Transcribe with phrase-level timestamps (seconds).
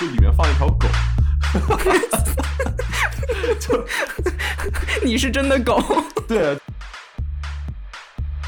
[0.00, 0.88] 就里面放一条狗。
[3.60, 3.86] 就
[5.04, 5.80] 你是真的狗。
[6.26, 6.58] 对，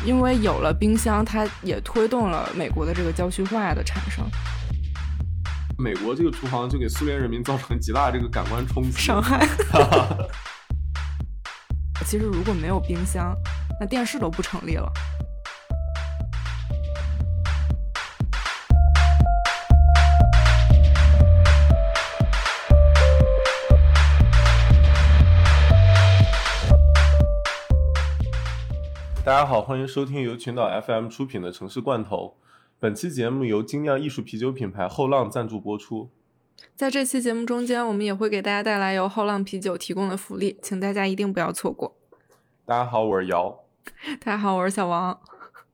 [0.04, 4.24] 因为有了冰箱，它也推动了美国的这个郊区化的产生。
[5.79, 9.46] 美国这个厨房就给苏联人民造成极大这个感官冲击、伤害。
[12.06, 13.36] 其实如果没有冰箱，
[13.79, 14.90] 那电视都不成立了。
[29.26, 32.36] 大家好，欢迎收听由群岛 FM 出品的城市罐头。
[32.78, 36.12] 本期节目由精酿艺术啤酒品牌后浪赞助播出。
[36.77, 41.97] 在这期节目中间，我们也会给大家带来由后浪啤酒提供的福利，请大家一定不要错过。
[42.64, 43.64] 大家好，我是姚。
[44.20, 45.19] 大家好，我是小王。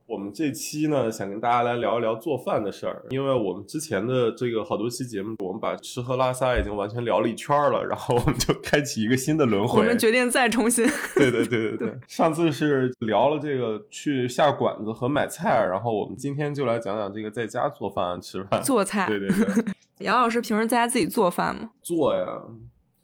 [0.06, 9.80] 我们这期呢，想跟大家来聊一聊做饭的事儿，因为我们之前的这个好多期节目，我们把吃喝拉撒已经完全聊了一圈了，然后我们就开启一个新的轮回。
[9.80, 10.86] 我们决定再重新。
[11.16, 18.62] 对对对对对，上次是聊了这个去下馆子和买菜，然后我们今天就来讲讲这个在家做饭吃饭。
[18.62, 19.06] 做菜。
[19.06, 19.64] 对对对。
[20.04, 21.70] 杨老师平时在家自己做饭吗？
[21.80, 22.26] 做呀。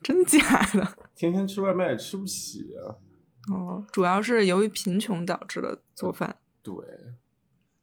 [0.02, 0.38] 真假
[0.74, 0.86] 的？
[1.16, 2.94] 天天吃外卖也吃不起啊。
[3.52, 6.36] 哦，主要是由于贫穷导致的做饭。
[6.62, 6.74] 对。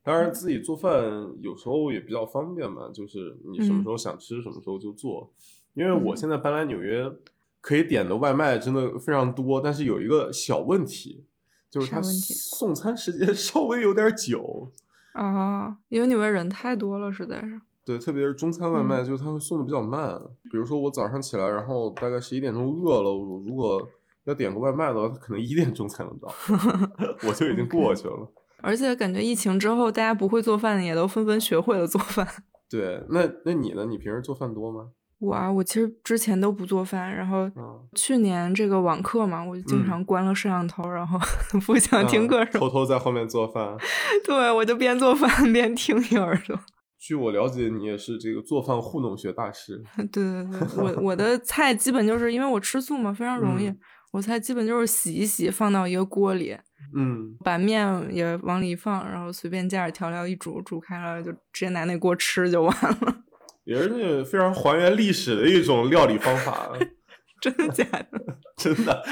[0.03, 1.03] 当然，自己做饭
[1.41, 5.31] 有时候也比较方便嘛，就是你什么时候想吃，什么时候就做。
[5.73, 7.11] 因为我现在搬来纽约，
[7.59, 11.25] 可以点的外卖真的非常多，但是有一个小问题，
[11.71, 14.71] 就是它送餐时间 稍微有点久
[15.13, 17.59] 啊，因为纽约人太多了，实在是。
[17.83, 20.21] 对，特别是中餐外卖，就是它会送的比较慢。
[20.51, 23.87] 比如说我早上起来，然后大概十一点钟饿了，我如果
[24.25, 26.31] 要点个外卖的话，它可能一点钟才能到，
[27.27, 28.31] 我就已经过去了。
[28.61, 32.27] 而且感觉疫情之后，大家不会做饭的也都纷纷学会了做饭。
[32.69, 33.85] 对，那那你呢？
[33.85, 34.89] 你平时做饭多吗？
[35.19, 37.49] 我啊，我其实之前都不做饭，然后
[37.95, 41.17] 去年这个网课嘛，我就经常关了摄像头，然后
[41.65, 43.77] 不想听课，偷偷在后面做饭。
[44.25, 46.59] 对，我就边做饭边听你耳朵。
[46.99, 49.81] 据我了解，你也是这个做饭糊弄学大师。
[50.11, 53.71] 对对对，我我的菜基本就是因为我吃素嘛，非常容易。
[54.15, 56.57] 我猜基本就是洗一洗，放到一个锅里。
[56.95, 63.17] 嗯，把面也往里一放，然后随便加点调料一煮，煮开了就直接拿那锅吃就完了。
[63.65, 66.69] 也是那个非常还原历史的一种料理方法。
[67.41, 68.07] 真的假的？
[68.55, 69.03] 真的。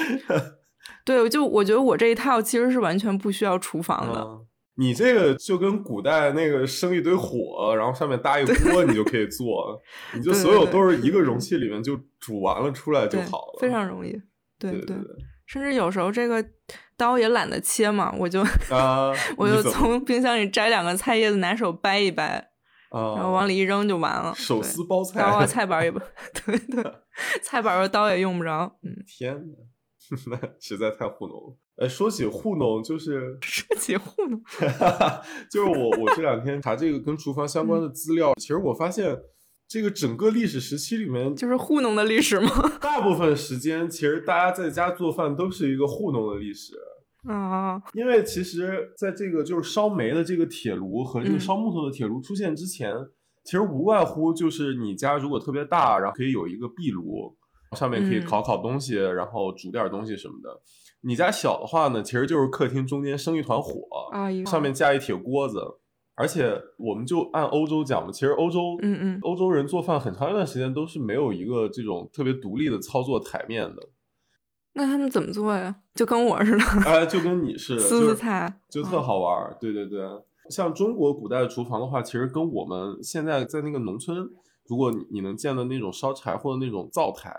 [1.03, 4.25] 对，就我觉得我这一套其实是完全不需要厨房的。
[4.75, 9.81] 你这个就跟古代那个生一堆火，然后上面搭一个锅，你就可以做。
[10.14, 14.18] 你就所有都是一个容器里面就煮完了出来就好了，非常容易。
[14.72, 15.06] 对对对，
[15.46, 16.46] 甚至有时候这个。
[16.96, 22.34] 刀也懒得切嘛，我就啊 我就从冰箱里摘两个菜叶子，拿手掰一掰，
[22.91, 24.31] 然后往里一扔就完了。
[24.35, 26.00] 手撕包菜，刀啊菜板也不
[26.46, 26.94] 对对，
[27.41, 28.72] 菜板和刀也用不着。
[28.84, 29.53] 嗯，天呐，
[30.28, 31.57] 那实在太糊弄了。
[31.78, 34.40] 哎，说起糊弄，就是说起糊弄，
[35.50, 39.18] 就是我我这两天查这个跟厨房相关的资料，其实我发现。
[39.73, 42.47] 这个整个历史时期里面，就是糊弄的历史吗？
[42.79, 46.75] 大部分时间，其实大家在家做饭都是一个糊弄的历史
[47.28, 47.81] 啊。
[47.95, 52.94] 因为其实，在这个就是烧煤的这个铁炉和这个烧木头的铁炉出现之前，
[53.44, 57.35] 其实无外乎就是你家如果特别大，然后可以有一个壁炉，
[57.75, 60.61] 上面可以烤烤东西，然后煮点东西什么的。
[61.01, 65.57] 你家小的话呢，其实就是客厅中间生一团火啊，上面架一铁锅子。
[66.16, 73.90] 而且，我们就按欧洲讲嘛，其实欧洲，嗯嗯，欧洲人做饭很长一段时间都是没有一个这种特别独立的操作台面的。
[74.73, 75.75] 那他们怎么做呀？
[75.94, 79.57] 就跟我似的，哎，就跟你似的， 撕撕菜，就特好玩儿。
[79.59, 80.00] 对对对，
[80.50, 84.28] 像中国古代的厨房的话，其实跟我们现在在那个农村，
[84.68, 87.31] 如果你你能见到那种烧柴火的那种灶台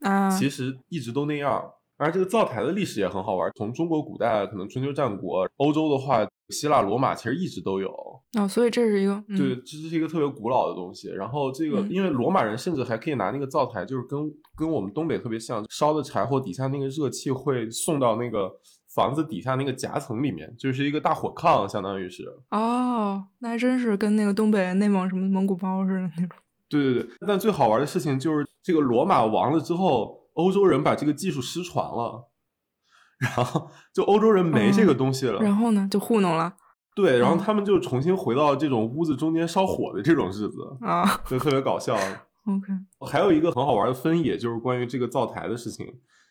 [0.00, 1.70] 啊，其实一直都那样。
[2.00, 7.90] 而这个灶台的历史也很好玩，从中国古代可能春秋战国，欧洲的话，希腊罗马其实一直都有
[8.38, 11.10] 哦，所以这是一个对，这是一个特别古老的东西。
[11.10, 14.18] 然后这个，因为罗马人甚至还可以拿那个灶台，就是跟
[14.56, 18.50] 跟我们东北特别像，烧的柴火底下那个热气会送到那个
[18.94, 26.38] 房子底下那个夹层里面，就是一个大火炕，相当于是哦，那还真是跟那个东北内蒙什么蒙古包似的那种。
[26.70, 30.18] 对对对，但最好玩的事情就是这个罗马亡了之后。
[30.40, 32.30] 欧洲人把这个技术失传了，
[33.20, 36.54] 然后就欧洲人没这个东西了，然后呢就糊弄了。
[36.94, 41.94] 对，然后他们就重新回到这种屋子中间烧火的这种日子啊，就特别搞笑。
[42.46, 42.72] OK，
[43.06, 45.86] 还有一个很好玩的分野，就是关于这个灶台的事情。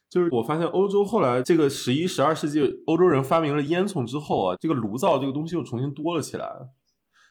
[0.09, 6.49] 就是我发现欧洲后来这个十一、十二世纪，欧洲人发明了烟囱之后啊，这个炉灶这个东西又重新多了起来。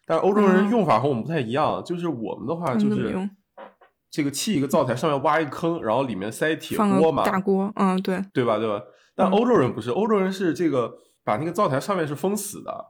[0.06, 3.28] 但是欧洲人用法和我们不太一样，就是我们的话就是。
[4.10, 8.58] 这个砌一个灶台，上面挖一坑，然后里面塞铁锅嘛，大锅，嗯，对，对吧？
[8.58, 8.82] 对吧？
[9.14, 10.92] 但欧洲人不是，欧洲人是这个
[11.24, 12.84] 把那个灶台上面是封死的，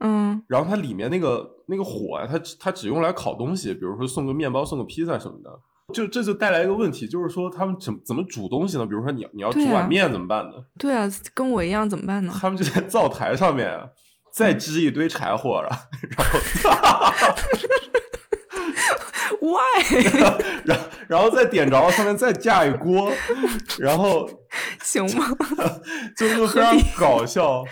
[0.00, 5.50] 嗯，然后它里面那个那个火啊，它它只用来烤东西，比如说送个面包、送个披萨什么的，
[5.92, 8.86] 就这就带来一个问题，就是说他们怎怎么煮东西呢？
[8.86, 10.54] 比如说你你要煮碗面怎么办呢？
[10.78, 12.32] 对啊，跟我一样怎么办呢？
[12.40, 13.78] 他们就在灶台上面
[14.32, 15.68] 再支一堆柴火了，
[16.16, 16.38] 然后。
[19.40, 20.02] Why？
[20.64, 20.78] 然
[21.08, 23.10] 然后再点着上面再架一锅，
[23.78, 24.28] 然后
[24.82, 25.36] 行吗？
[26.16, 27.62] 就就非常搞笑。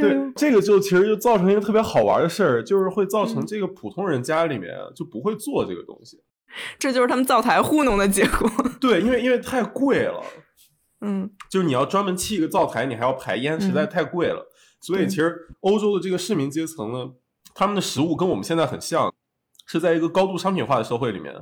[0.00, 6.18] 对，这个就其实就造成一个特别好玩的事儿，就是会造成这个普通人家里面就不会做这个东西。
[6.78, 8.50] 这就是他们灶台糊弄的结果。
[8.80, 10.22] 对，因为因为太贵了。
[11.00, 14.46] 嗯，就是你要专门砌一个灶台，你还要排烟，实在太贵了。
[14.80, 17.10] 所以其实欧洲的这个市民阶层呢，
[17.54, 19.12] 他们的食物跟我们现在很像。
[19.66, 21.34] 是在一个高度商品化的社会里面，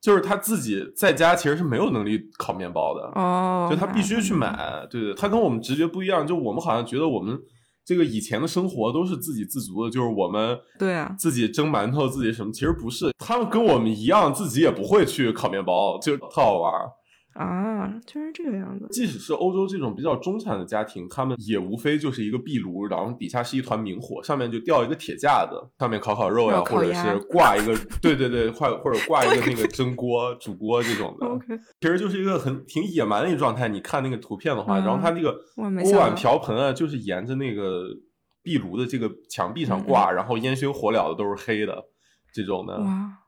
[0.00, 4.86] 就是他自己在家其实是没有能力烤面包的哦，就他必须去买。
[4.90, 7.38] 对对，他跟我们直觉不一样，就我们好像觉得我们
[7.84, 16.72] 这个以前的生活都是自给自足的，就是我们对啊，自己蒸馒头，自己什么，其实不是，他们跟我们一样，自己也不会去烤面包，就特好玩。
[17.34, 18.86] 啊，居然这个样子！
[18.90, 31.26] 即使是欧洲这种比较中产的家庭，他们也无非就是一个壁炉，然后底下是一团明火，上面就吊一个铁架子，上面烤烤肉呀，或者是挂一个，对对对，或或者挂一个那个蒸锅、煮锅这种的。
[31.26, 33.68] OK，其实就是一个很挺野蛮的一个状态。
[33.68, 35.32] 你看那个图片的话，然后它那个
[35.82, 37.84] 锅碗瓢盆啊，就是沿着那个
[38.42, 41.82] 壁炉的这个墙壁上挂，然后烟熏火燎的都是黑的
[42.34, 42.78] 这种的。
[42.78, 43.18] 哇！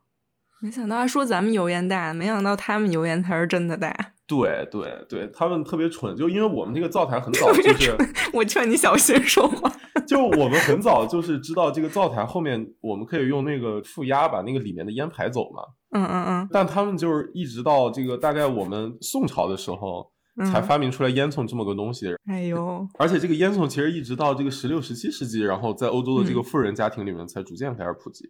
[0.64, 3.94] 没想到还说咱们油烟大，没想到他们油烟才是真的大。
[4.26, 7.94] 对对对，他们特别蠢，就因为我们这个灶台很早就是，
[8.32, 9.70] 我劝你小心说话。
[10.08, 15.62] 就我们很早就是知道这个灶台后面我们可以用那个负压把那个里面的烟排走嘛。
[15.90, 16.49] 嗯嗯嗯。
[16.50, 20.11] 但他们就是一直到这个大概我们宋朝的时候
[20.50, 22.16] 才发明出来烟囱这么个东西。
[22.26, 22.88] 哎呦！
[22.99, 28.25] 而且这个烟囱其实一直到这个十六、十七世纪，然后在欧洲的这个富人家庭里面才逐渐开始普及。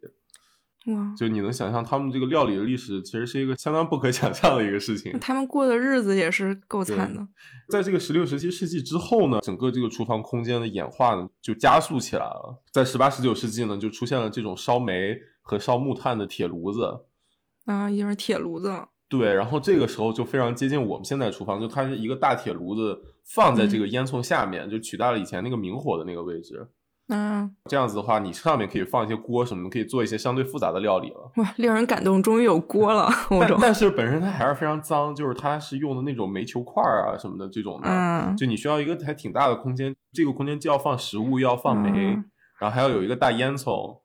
[0.87, 1.15] 哇！
[1.17, 5.19] 就你能想象，他们这个料理的历史其实是一个相当不可想象的一个事情。
[5.19, 7.27] 他们过的日子也是够惨的。
[7.71, 12.63] 在这个十六、十七世纪之后呢，整个这个厨房空间的演化呢就加速起来了。
[12.71, 17.07] 在十八、十九世纪呢，就出现了这种烧煤和烧木炭的铁炉子。
[17.65, 18.71] 啊，也是铁炉子。
[19.09, 26.67] 对，然后这个时候就非常接近我们现在厨房，就它是一个大铁炉子放在这个烟囱下面，就取代了以前那个明火的那个位置。
[27.09, 31.31] 嗯，这样子的话，你上面可以放一些锅什么的，可以做一些相对复杂的料理了。
[31.37, 33.11] 哇，令人感动，终于有锅了。
[33.41, 37.89] 但但是本身它还是非常脏，就是它是用的那种煤球块啊什么的这种的。
[37.89, 41.91] 嗯，就你需要一个还挺大的空间，这个空间既要放食物，又要放煤，
[42.59, 44.01] 然后还要有一个大烟囱。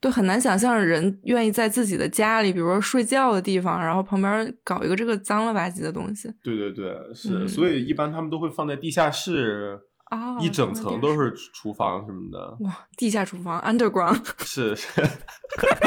[0.00, 6.30] 对，很难想象人愿意在自己的家里，比如说睡觉的地方，然后旁边搞一个这个脏了吧唧的东西。
[6.44, 9.80] 对对对，是，所以一般他们都会放在地下室。
[10.18, 14.86] 啊，一整层都是厨房什么的，哇，地下厨房，underground，是 是，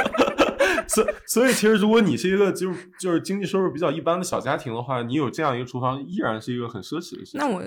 [0.87, 7.39] 所所以其实如果你是一个就是就是经济收入比较一般的小家庭的话，你有这样一个厨房，依然是一个很奢侈的事情。
[7.39, 7.63] 那我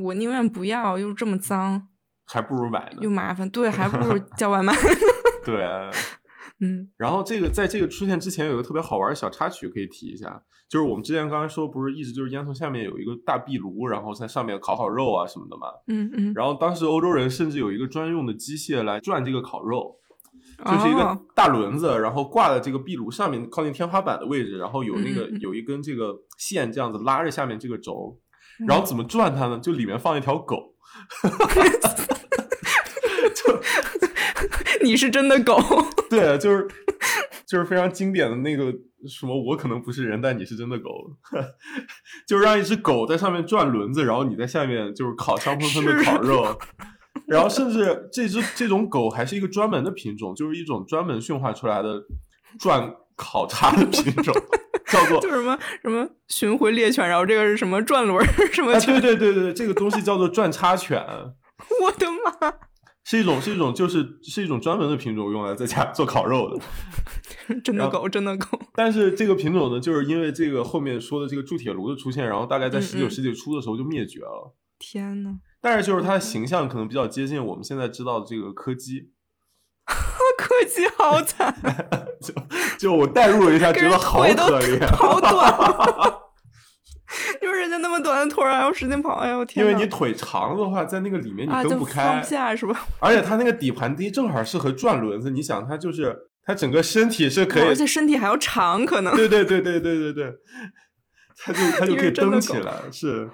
[0.00, 1.88] 我宁愿不要，又这么脏，
[2.26, 4.74] 还不如买呢，又麻烦，对，还不如 叫外卖。
[5.44, 5.90] 对。
[6.62, 10.40] 嗯，然后这个在这个出现之前，有个特别好玩的小插曲可以提一下，
[10.70, 15.66] 就是我们之前刚才说，不是一直就是烟囱下面有一个大壁炉，然后在上面烤烤肉啊什么的嘛。
[15.88, 16.32] 嗯嗯。
[16.36, 19.96] 然后当时欧洲人甚至有一个专用的机械来转这个烤肉，
[20.64, 28.16] 就是一个大轮子，然后挂在这个壁炉上面靠近天花板的位置，然后有那个有一根这个线这样子拉着下面这个轴，
[28.68, 29.58] 然后怎么转它呢？
[29.58, 30.76] 就里面放一条狗。
[33.34, 33.60] 就。
[34.82, 35.58] 你是真的狗，
[36.10, 36.66] 对，就是
[37.46, 38.72] 就是非常经典的那个
[39.08, 40.90] 什么，我可能不是人，但你是真的狗，
[42.26, 46.58] 就是让一只狗在上面转轮子，然后你在下面就是烤香喷喷的烤肉，
[47.26, 52.02] 然后甚至这只这种狗还是一个专门的品种，就是一种专门驯化出来的
[52.58, 54.34] 转烤叉的品种，
[54.86, 58.78] 叫做 就什么什么巡回猎犬，然后这个是什么转轮什么？
[58.80, 61.04] 对对对对，这个东西叫做转叉犬。
[61.80, 62.52] 我的妈！
[63.04, 66.60] 是一种是一种就是是一种专门的品种，用来在家做烤肉的。
[67.62, 68.58] 真的狗，真的狗。
[68.74, 74.54] 但是这个品种呢，就是因为这个后面说的这个铸铁炉的出现，然后大概在十九世纪初的时候就灭绝了。
[74.78, 79.10] 天呐，但是就是它的形象可能比较接近我们现在知道的这个柯基。
[80.38, 81.54] 柯基好惨，
[82.20, 82.32] 就
[82.78, 84.28] 就我代入了一下，觉得好可
[84.60, 86.21] 怜，好短。
[87.40, 89.64] 就是人家那么短的腿还要使劲跑，哎呦天！
[89.64, 92.86] 因为你腿长的话，在那个里面你蹬不开，放不下是吧？
[93.00, 95.30] 而且它那个底盘低，正好适合转轮子。
[95.30, 99.14] 你想，它就是它整个身体是可以，而且身体还要长，可能。
[99.14, 100.32] 对对对对对对对，
[101.44, 103.28] 它就它就 可以蹬起来，是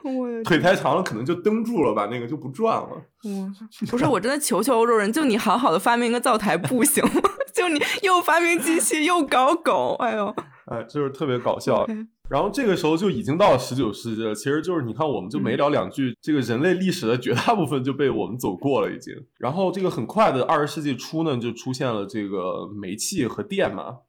[0.44, 2.88] 腿太长了，可能就蹬住了吧，那个就不转了。
[3.24, 3.54] 嗯，
[3.90, 7.22] 不是，我真的求求欧洲人，就你好好的发明个灶台不行吗？
[7.54, 10.34] 就你又发明机器又搞狗，哎呦，
[10.66, 11.84] 哎，就是特别搞笑。
[12.28, 19.14] 然后这个时候就已经到了十九世纪了，其实就是你看，我们就没聊两句，这个人类历史的绝大部分就被我们走过了已经。
[19.38, 24.00] 然后这个很快的二十世纪初呢，就出现了这个煤气和电嘛，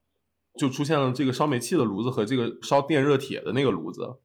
[0.59, 4.17] 就出现了这个烧煤气的炉子和这个烧电热铁的那个炉子。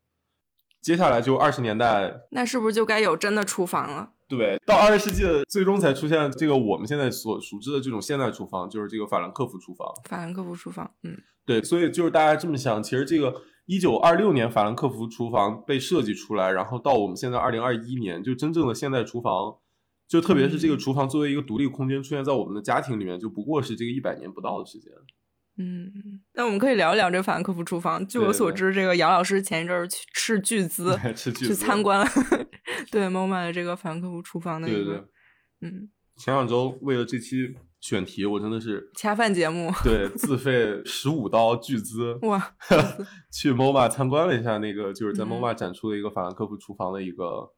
[0.83, 4.11] 接下来就二十年代，那是不是就该有真的厨房了？
[4.29, 9.87] 对，到二十世纪的最终才出现这个我们现在所熟知的这种现代厨房，就是这个法兰克福厨房。
[10.09, 13.33] 法兰克福厨房，嗯，对，所以就是大家这么想，其实这个。
[13.67, 19.57] 一九二六年，法兰克福厨房被设计出来，然后到我们现在二零二一年，就真正的现代厨房，
[20.07, 24.93] 就特别是这个厨房作为一个独立空间出现在我们的家庭里面，就不过是这个一百年不到的时间。
[25.57, 28.07] 嗯，那我们可以聊一聊这个法兰克福厨房。
[28.07, 32.07] 据我所知，这个杨老师前一阵儿去斥巨资 去参观了，
[32.93, 35.09] 对 MoMA 的这个法兰克福厨房的一个，
[35.63, 37.55] 嗯，前两周为了这期。
[37.85, 42.55] 选题我真的是恰饭节目，对，自费十五刀巨资哇，
[43.31, 47.53] 去 MOMA 参观了一下那个就是在 MOMA 展出的一个法兰克福厨房的一个，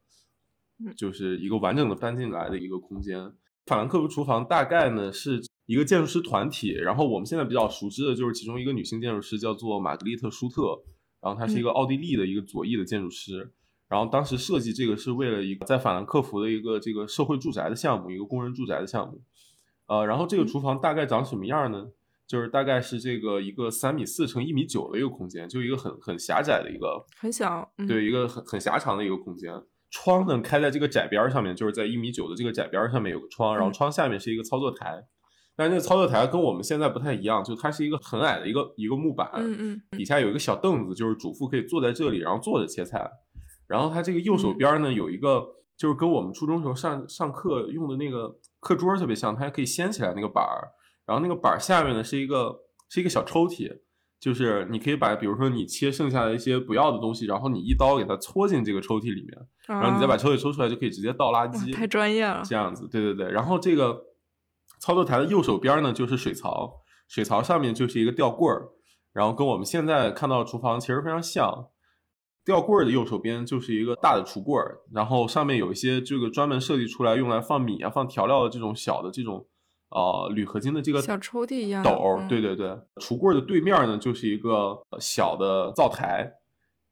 [0.97, 3.31] 就是一个完整的搬进来的一个空间。
[3.67, 10.77] 法兰克福厨房大概呢是一个建筑师团体，然后我们现在比较熟知的就是其中一个女性建筑师叫做玛格丽特舒特，
[11.21, 13.53] 然后她是一个奥地利的一个左翼的建筑师，
[13.87, 19.21] 然后当时设计这个是为了一个在法兰克福的一个这个社会住宅的项目，一个工人住宅的项目。
[19.87, 21.87] 呃，然后这个厨房大概长什么样呢？
[22.27, 29.49] 就是大概是这个一个三米四乘一米九的一个空间，就一个很很狭窄的一个，很小，对，一个很很狭长的一个空间。
[29.89, 35.01] 窗呢开在这个窄边上面，就是在一米九的这个窄边上面有个窗，然后窗下面是一个操作台。
[35.55, 43.09] 但是那个操作台跟我们现在不太一样，就它是一个很矮的一个一个木板，嗯嗯，底下有一个小凳子，就是主妇可以坐在这里，然后坐着切菜。
[43.67, 45.45] 然后它这个右手边呢有一个，
[45.77, 48.35] 就是跟我们初中时候上上课用的那个。
[48.59, 50.71] 课桌特别像，它还可以掀起来那个板儿，
[51.05, 52.55] 然后那个板儿下面呢是一个
[52.89, 53.81] 是一个小抽屉，
[54.19, 59.37] 就是你可以把，比如说你切剩下的一些不要的东西，然后你一刀给它搓进这个抽屉里面，
[59.67, 61.73] 然后你再把抽屉抽出来，就可以直接倒垃圾。
[61.73, 62.41] 太专业了。
[62.43, 63.31] 这样子，对对对。
[63.31, 64.03] 然后这个
[64.79, 68.69] 操作台的右手边呢就是水槽，水槽上面就是一个吊柜儿，
[69.13, 71.67] 然后跟我们现在看到的厨房其实非常像。
[72.47, 79.45] 吊柜的右手边就是一个大的橱柜儿，然后上面有一些这个专门设计出来用来放米啊、放调料的这种小的这种
[79.89, 82.17] 呃铝合金的这个小抽屉一样斗。
[82.29, 82.69] 对对对，
[83.01, 86.35] 橱柜的对面呢就是一个小的灶台，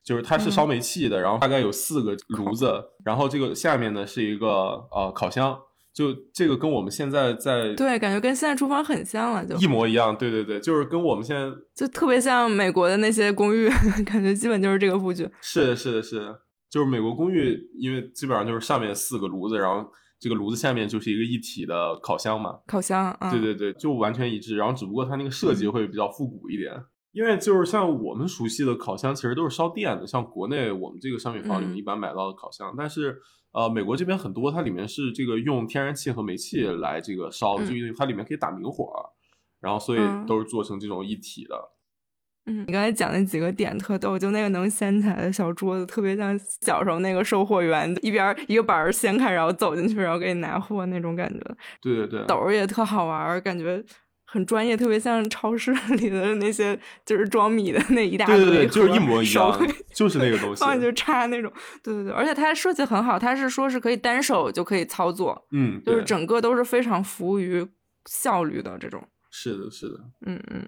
[0.03, 5.57] 就是它是烧煤气的，然后大概有四个炉子，然后这个下面呢是一个呃烤箱。
[5.95, 10.13] 就这个跟我们现在在对，感觉跟现在厨房很像了，就一模一样。
[10.13, 13.69] 对对对，就是跟我们现在就特别像美国的那些公寓，
[14.05, 15.25] 感觉基本就是这个布局。
[15.41, 22.59] 是的，是的，是的，就是美国公寓，因为基本上就是上面四个炉子，然后这个炉子下面就是一个一体的烤箱嘛。
[22.67, 24.57] 烤箱，对对对，就完全一致。
[24.57, 26.73] 然后只不过它那个设计会比较复古一点，
[27.13, 33.17] 因为就是像我们熟悉的烤箱，其实都是烧电的，像国内我们这个商品房里面一般买到的烤箱，但是。
[33.55, 38.93] 呃，美国这边很多，它里面是这个用天然气和煤气来这个烧，就因为它里面可以打明火，
[39.62, 41.55] 然后所以都是做成这种一体的。
[42.47, 51.39] 嗯，你刚才讲那几个点特逗，就那个能掀起来的小桌子，特别像小时候那个售货员一边一个板儿掀开，然后走进去，然后给你拿货那种感觉。
[51.81, 53.81] 对对对，斗儿也特好玩，感觉。
[54.36, 61.50] 很专业，特别像超市 里的那些，就是装米的那一大堆，对对对，就是一模一样，就是那个东 西，放就插那种，
[61.82, 67.65] 对对对，而且它设计很好，它是说是可以单手就可以操作，嗯，就是整个都是非常服务于
[68.06, 69.01] 效率的这种，
[69.32, 70.68] 是的，是的，嗯嗯，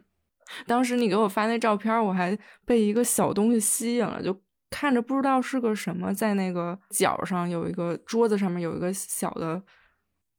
[0.65, 9.61] 当时你给我发那照片，我还被一个小东西吸引了，就看着不知道是个什么，在那个角上有一个桌子上面有一个小的。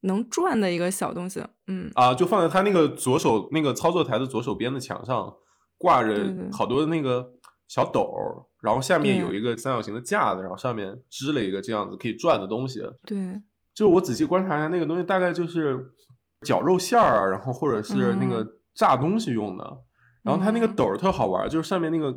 [0.01, 5.33] 能转的一个小东西，嗯啊，就放在他那个左手那个操作台的左手边的墙上，
[5.77, 7.31] 挂着好多的那个
[7.67, 8.09] 小斗，
[8.61, 12.81] 然后下面有一个三角形的架子，然后上面支了一个这样子可以转的东西。
[13.05, 13.41] 对，
[13.73, 15.91] 就我仔细观察一下，那个东西大概就是
[16.45, 19.77] 绞肉馅儿啊，然后或者是那个炸东西用的。
[20.21, 22.13] 然后它那个斗特好玩，就是上面那个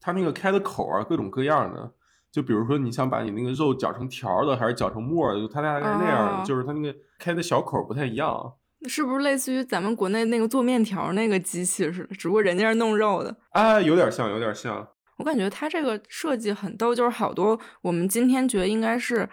[0.00, 1.92] 它那个开的口啊，各种各样的。
[2.30, 5.40] 就比如说，你想把你那个肉绞成条的，还是绞成沫的？
[5.40, 8.54] 就它大概是那样，就是它那个开的小口不太一样。
[8.86, 12.14] 是不是类似于咱们国内那个做面条那个机器似的？
[12.14, 13.36] 只不过人家是弄肉的。
[13.50, 14.86] 啊，有点像，有点像。
[15.16, 19.28] 我感觉它这个设计很逗，就是好多我们今天觉得应该是，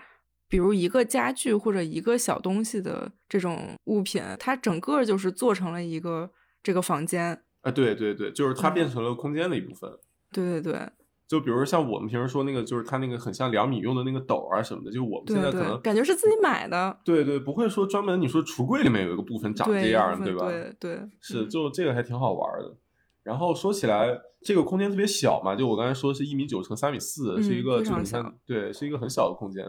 [0.50, 6.32] 比如一个家具或者一个小东西的这种物品，它整个就是做成了一个
[6.64, 7.44] 这个房间。
[7.62, 9.92] 啊，对对对，就是它嗯变成了空间的一部分。
[10.32, 10.90] 对对对
[11.27, 17.00] 就比如说像我们平时说那个，就是它那个很像两米用的那个斗啊什么的，就我们现对对，在可能感觉是自己买的。
[17.03, 20.48] 对对，不会说专门你说橱柜里面有一个部分长，这样，部分吧？
[20.48, 22.75] 对对，是，嗯就这个还挺好玩的。
[23.24, 29.65] 然后说起来，这个空间特别小嘛，就我刚才说是一米九乘三米四，是一嗯个就你看小，对，是一个很小的空间。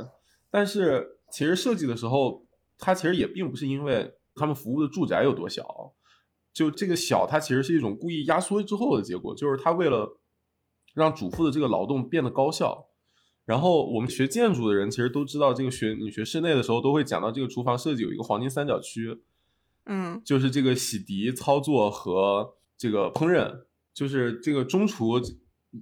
[0.50, 2.44] 但是其实设计的时候，
[2.78, 5.64] 它其实也并不是因为他们服务的住宅有多小，
[6.52, 10.18] 就这个小，它其实是一种故意压缩之后的结果，就是它为了
[10.96, 12.88] 让主妇的这个劳动变得高效。
[13.44, 19.20] 然后我们学建筑的人其实都知道，这个学你学室内的时候都会讲到这个厨房设计有一个黄金三角区，
[19.84, 25.20] 嗯就是这个洗涤、操作和这个烹饪，就是这个中厨。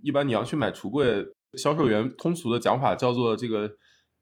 [0.02, 3.70] 一般你要去买橱柜，销售员通俗的讲法叫做这个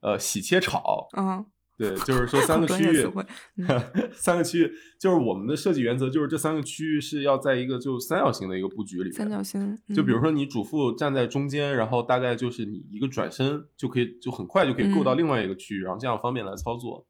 [0.01, 1.09] 呃洗切炒。
[1.13, 1.47] 啊，
[1.83, 3.67] 对，就是说三个区域专业词汇，嗯
[4.15, 9.13] 三个区域就是我们的设计原则，就是这三个区域是要在一个就三角形的一个布局里面。
[9.13, 9.61] 三角形。
[9.89, 17.07] 嗯就比如说你主妇站在中间，然后大概就是你一个转身就可以，就很快就可以够到嗯另外一个区域，然后这样方便来操作。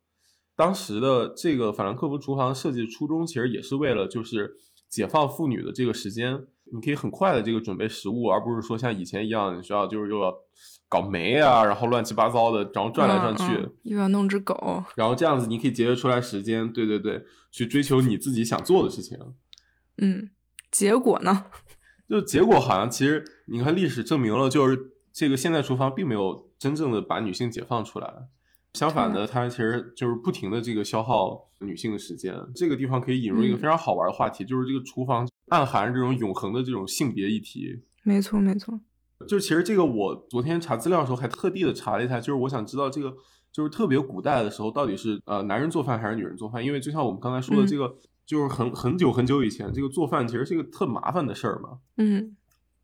[0.56, 4.54] 当时的这个法兰克福厨房设计的初衷，其实也是为了就是
[4.88, 10.34] 解放妇女的这个时间，你可以很快的这个准备食物，而不是说像以前一样，你需要就是又要
[10.88, 14.82] 搞煤啊，然后乱七八糟的，然后转来转去，又要弄只狗。
[14.96, 19.18] 然后这样子你可以节约出来时间，对对对，去追求你自己想做的事情。
[19.98, 20.30] 嗯，
[20.70, 21.46] 结果呢？
[22.08, 28.12] 就结果好像其实你看历史证明了，就是这个现代厨房并没有真正的把女性解放出来，
[28.74, 32.34] 相反的，它其实就是不停的这个消耗女性的时间。
[32.54, 37.82] 这个地方可以引入一个嗯非常好玩的话题，就是这个厨房暗含着这种永恒的这种性别议题。
[38.02, 38.80] 没错没错。
[39.28, 43.14] 就其实这个我昨天查资料的时候还特地的查了一下，就是我想知道这个
[43.52, 47.94] 就是特别古代的时候到底是呃男人做饭还是女人做饭，因为就像我们刚才说的嗯这个，
[48.26, 51.78] 就是很很久很久以前，这个做饭其实是一个特麻烦的事儿嘛。
[51.98, 52.34] 嗯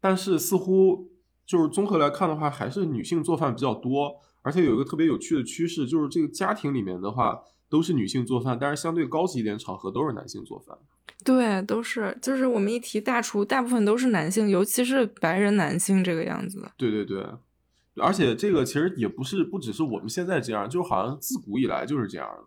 [0.01, 1.11] 但是似乎
[1.45, 10.77] 就是综合来看的话，还是女性做饭比较多，而且有一个特别有趣的趋势，就是这个家庭里面的话都是女性做饭，但是相对高级一点场合都是男性做饭。
[11.25, 16.71] 对，都是就是我们一提大厨，大部分都是男性，尤其是白人男性这个样子的。
[16.77, 17.27] 对对对，
[17.97, 22.45] 而且这个其实也不是不只是我们现在这样，就是好像自古以来就是这样的。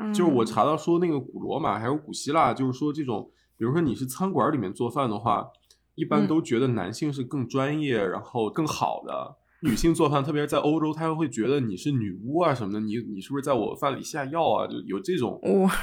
[0.00, 5.48] 嗯、就是我查到说那个古罗马还有古希腊，就是说这种，比如说你是餐馆里面做饭的话，
[5.94, 9.36] 一般嗯都觉得男性是更专业，然后更好的。
[9.62, 14.66] 女性做饭，特别是在欧洲，她会觉得你是女巫啊什么的，你你是不是在我饭里下药啊？
[14.66, 15.40] 就有这种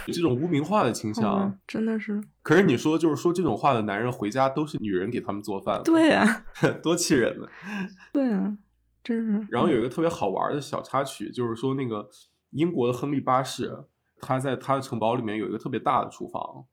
[0.07, 1.41] 这种污名化的倾向。
[1.41, 6.45] 嗯真的是可是你说就是说这种话的男人回家都是女人给他们做饭，对啊，
[6.81, 7.47] 多气人呢。
[8.13, 8.57] 对啊，
[9.03, 9.47] 真是。
[9.49, 12.07] 然后有一个特别好玩的小插曲，就是说那个
[12.51, 13.85] 英国的亨利八世，
[14.21, 16.65] 他在他的城堡里面有一个特别大的厨房，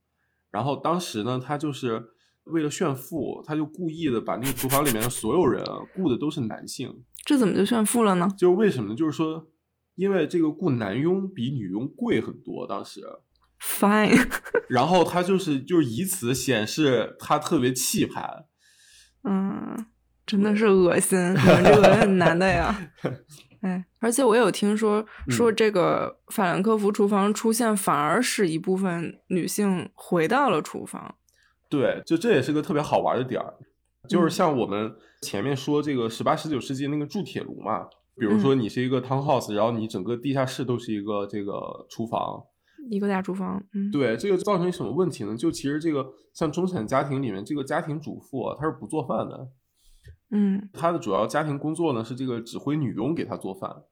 [0.50, 2.10] 然后当时呢，他就是
[2.44, 8.28] 为了炫富，他就故意的把那个厨房里面的所有人啊雇的都是男性，这怎么就炫富了呢？
[8.37, 8.96] 就是为什么呢？
[8.96, 9.48] 就是说，
[9.94, 13.00] 因为这个雇男佣比女佣贵很多，当时
[13.61, 14.28] ，Fine，
[14.68, 18.46] 然后他就是就是以此显示他特别气派，
[19.22, 19.87] 嗯，
[20.26, 22.90] 真的是恶心，你们这个很难的呀。
[23.62, 31.14] 哎，而且我有听说说这个法兰克福厨房出现，反而使一部分女性回到了厨房。
[31.72, 33.54] 对，就这也是个特别好玩的点儿，
[34.06, 34.30] 就是嗯。
[34.30, 42.44] 像我们前面说这个十八、十九世纪那个铸铁炉嘛，比如说嗯你是一个 townhouse，然后你整个地下室都是一个这个厨房，
[42.90, 45.35] 一个大厨房，嗯，对，这个造成什么问题呢？
[45.35, 49.48] 就其实这个像中产家庭里面，这个家庭主妇啊，她是不做饭的，
[50.30, 50.68] 嗯。
[50.74, 53.85] 她的主要家庭工作呢是这个指挥女佣给她做饭，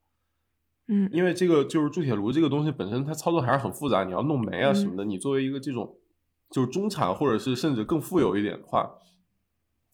[0.87, 1.09] 嗯。
[1.11, 5.95] 因为这个就是铸铁炉这个东西本身它操作还是很复杂，你要弄煤啊什么的，你作为一个这种
[6.51, 8.91] 就是中产或者是甚至更富有一点的话，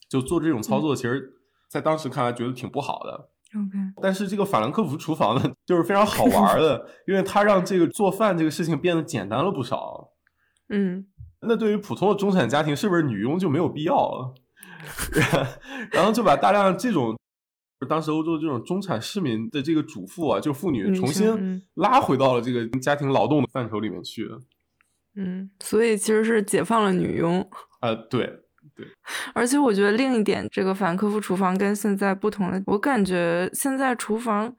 [0.09, 1.33] 就做这种操作，其实
[1.69, 3.29] 在当时看来觉得挺不好的。
[3.55, 10.11] ，OK，但是这个法兰克福厨房呢， 就是非常好玩的，因为它让这个做饭这个事情变得简单了不少。
[10.69, 11.05] 嗯
[11.41, 14.33] 那对于普通的中产家庭，是不是女佣就没有必要了？
[15.91, 17.15] 然后就把大量这种
[17.87, 24.27] 当时欧洲这种中产市民的这个主妇啊，就妇女女重新拉回到了这个家庭劳动的范畴里面去。
[25.17, 27.49] 嗯，所以其实是解放了女佣。
[27.81, 28.25] 呃，对，
[28.75, 28.85] 对
[29.33, 34.55] 而且我觉得另一点，这个法兰克福厨房跟现在不同的，我感觉现在厨房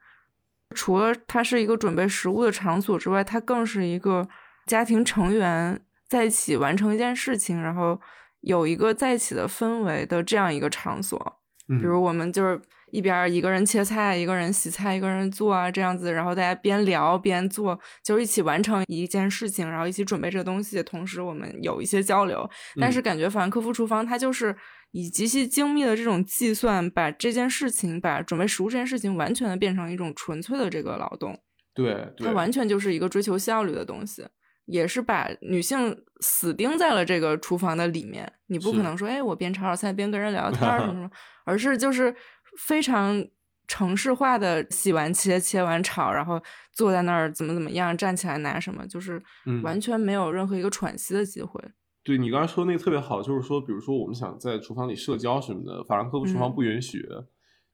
[0.75, 4.27] 除了它是一个准备食物的场所之外，它更是一个
[4.65, 7.99] 家庭成员在一起完成一件事情，然后
[8.41, 11.37] 有一个在一起的氛围的这样一个场所。
[11.67, 12.59] 嗯比如我们就是
[12.91, 22.49] 一边一个人切菜，一个人洗菜，一个人做啊，这样子，然后大家边聊边做，就是一起完成一件事情，然后一起准备这个东西，同时我们有一些交流。
[22.79, 24.55] 但是感觉法兰克福厨房它就是
[24.91, 31.39] 以极其精密的这种计算，把这件事情，把准备食物这件事情，完全的变成一种纯粹的这个劳动。
[31.73, 34.25] 对，它完全就是一个追求效率的东西。
[34.65, 41.09] 也是把女性死盯在了这个厨房的里面，你不可能说，哎，我边炒炒菜边跟人聊天什么什么，
[41.43, 42.15] 而是就是
[42.57, 43.25] 非常
[43.67, 46.41] 城市化的洗完切，切完炒，然后
[46.73, 49.21] 坐在那儿怎么怎么样，站起来拿什么，就是
[49.63, 51.61] 完全没有任何一个喘息的机会。
[52.03, 57.07] 对你刚才说那个特别好，就是说，比如说我们想在厨房里社交什么的，法兰克福厨房不允许。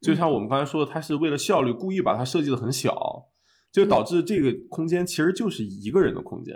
[0.01, 3.29] 就像我们刚才说的，它是为了效率，故意把它设计的很小，
[3.71, 6.53] 就导致这个空间其实就是一个人的空间。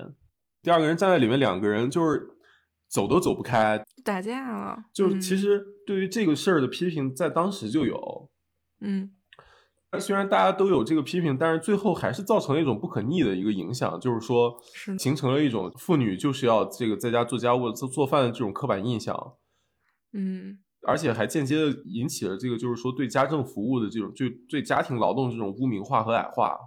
[0.61, 2.27] 第二个人站在里面，两个人就是
[2.89, 4.85] 走都走不开，打架了。
[4.91, 8.29] 就是其实对于这个事儿的批评，在当时就有。
[8.81, 9.11] 嗯，
[9.99, 14.55] 虽然大家都有这个批评，但是最后还是造成了一种不可逆的一个影响，就是说
[14.97, 19.33] 形成了一种妇女就是要这个在家做家务、做做饭的这种刻板印象。
[20.13, 26.57] 嗯，而且还间接的引起了这个就是说对家政服务的这种就对家庭劳动这种污名化和矮化。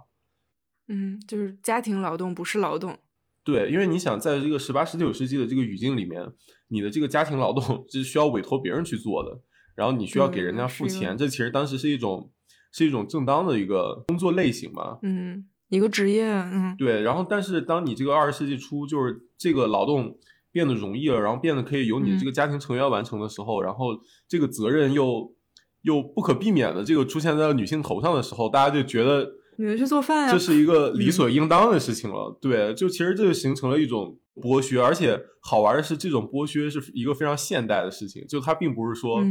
[0.87, 2.97] 嗯，就是家庭劳动不是劳动。
[3.43, 6.25] 对，因为你想在这个十八、十九世纪的这个语境里面，
[6.69, 9.41] 你的这个家庭劳动 是需要委托别人去做的，
[9.75, 12.31] 然后你需要给人家付钱，这其实当时是一种
[12.71, 14.97] 是一种正当的一个工作类型嘛。
[15.01, 16.23] 嗯，一个职业。
[16.23, 17.01] 嗯，对。
[17.01, 20.17] 然后，但是当你这个二十世纪初，就是这个劳动
[20.51, 23.87] 变得容易了，然后变得可以由你这个家庭成员完成的时候，然后
[24.27, 25.35] 这个责任又
[25.81, 29.29] 又不可避免的这个出现在了女性头上的时候，大家就觉得。
[29.57, 30.31] 你们去做饭呀？
[30.31, 32.37] 这是一个理所应当的事情了。
[32.41, 39.23] 对，就其实这就形成了一种剥削，而且好玩的是，这种剥削是一个非常现代的事情，就它并不是说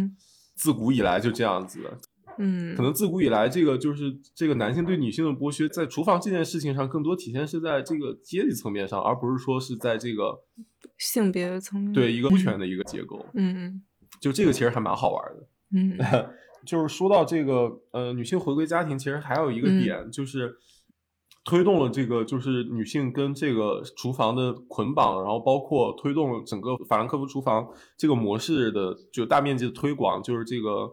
[0.55, 1.99] 自古以来就这样子的。
[2.39, 4.05] 嗯，可能自古以来，这个就是
[4.35, 10.41] 这个男性对女性的剥削，在厨房这件事情上，更多体现是在这个阶级层面上，而不是说是在这个
[10.97, 11.93] 性别的层面。
[11.93, 13.27] 对，一个父权的一个结构。
[13.35, 13.83] 嗯嗯，
[14.19, 15.49] 就这个其实还蛮好玩的。
[15.75, 15.99] 嗯。
[16.65, 20.55] 就是说到这个，呃，女性回归家庭，其实还有一个点，就是
[21.45, 30.89] 推动了这个，就是女性跟这个厨房的捆绑，然后包括推动了整个法兰克福厨房这个模式的就大面积的推广，就是这个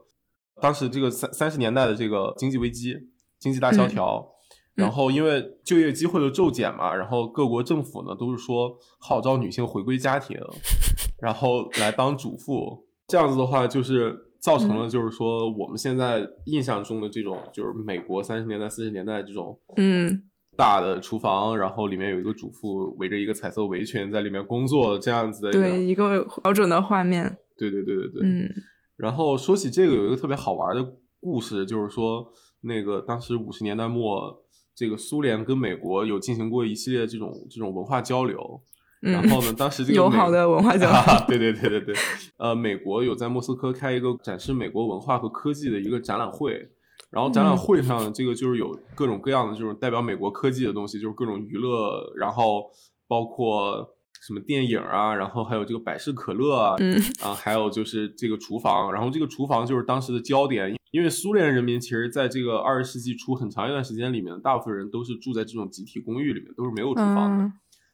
[0.59, 2.95] 当时这个三三十年代的这个经济危机、
[3.37, 4.27] 经济大萧条，
[4.73, 10.35] 然后因为就业机会的骤减嘛，然后各国政府呢都是说号召女性回归家庭，
[11.21, 14.28] 然后来当主妇，这样子的话就是。
[14.39, 20.23] 造成了就是说我们现在印象中的这种就是美国三十年代四十年代这种嗯
[20.55, 27.37] 大的厨房，然后里面有一个主妇围着一个彩色围裙在里面工作这样子的对一个标准的画面。
[27.57, 28.21] 对对对对对。
[28.23, 28.49] 嗯。
[28.97, 30.85] 然后说起这个，有一个特别好玩的
[31.21, 32.25] 故事，就是说
[32.61, 34.43] 那个当时五十年代末，
[34.75, 38.61] 这个苏联跟美国有进行过一系列这种这种文化交流。
[38.99, 39.53] 然后呢？
[39.57, 41.95] 当时这个友好的文化交流， 对对对对对。
[42.37, 46.69] 呃，美国有在莫斯科开一个展示美国文化和科技的一个展览会，
[47.09, 52.65] 然后展览会上这个就是有各种各样的这种代表美国科技的东西，就是各种娱乐，然后
[53.07, 53.87] 包括
[54.21, 56.75] 什么电影啊，然后还有这个百事可乐啊，
[57.23, 67.49] 啊，还有就是这个厨房，然后这个厨房就是当时的焦点，因为苏联人民其实在这个二十世纪初很长一段时间里面，大部分人都是住在这种集体公寓里面，都是没有厨房的。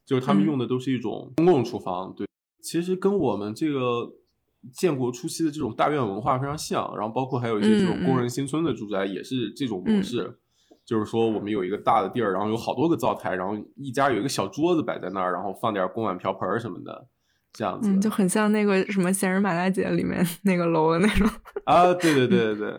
[0.06, 2.28] 就是他们用的都是一种公共厨房，对，
[2.62, 4.12] 其实跟我们这个
[4.74, 10.38] 建国初期的这种大院文化非常像，然后包括还有一些这种工人新村的住宅也是这种模式，
[10.86, 17.08] 就是说我们有一个大的地儿，然后有好多个灶台，然后一家有一个小桌子摆在那儿，然后放点锅碗瓢盆什么的，
[17.54, 21.28] 这样子，就很像那个什么闲人马大姐里面 那个楼的那种
[21.66, 22.28] 啊，对对。
[22.28, 22.78] 对对对，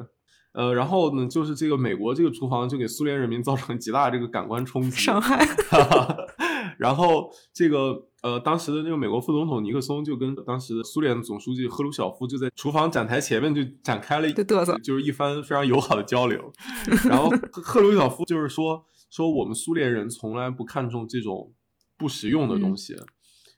[0.52, 5.46] 呃，然后呢，就是这个美国这个厨房就给苏联人民造成极大这个感官冲击，伤害。
[6.78, 16.52] 然后这个呃，当时的那个美国副总统尼克松就跟当时的苏联总书记赫鲁晓夫就在厨房展台前面就展开了嘚瑟，就是一番非常友好的交流。
[17.08, 21.52] 然后赫鲁晓夫就是说说我们苏联人从来不看重这种
[21.96, 22.96] 不实用的东西，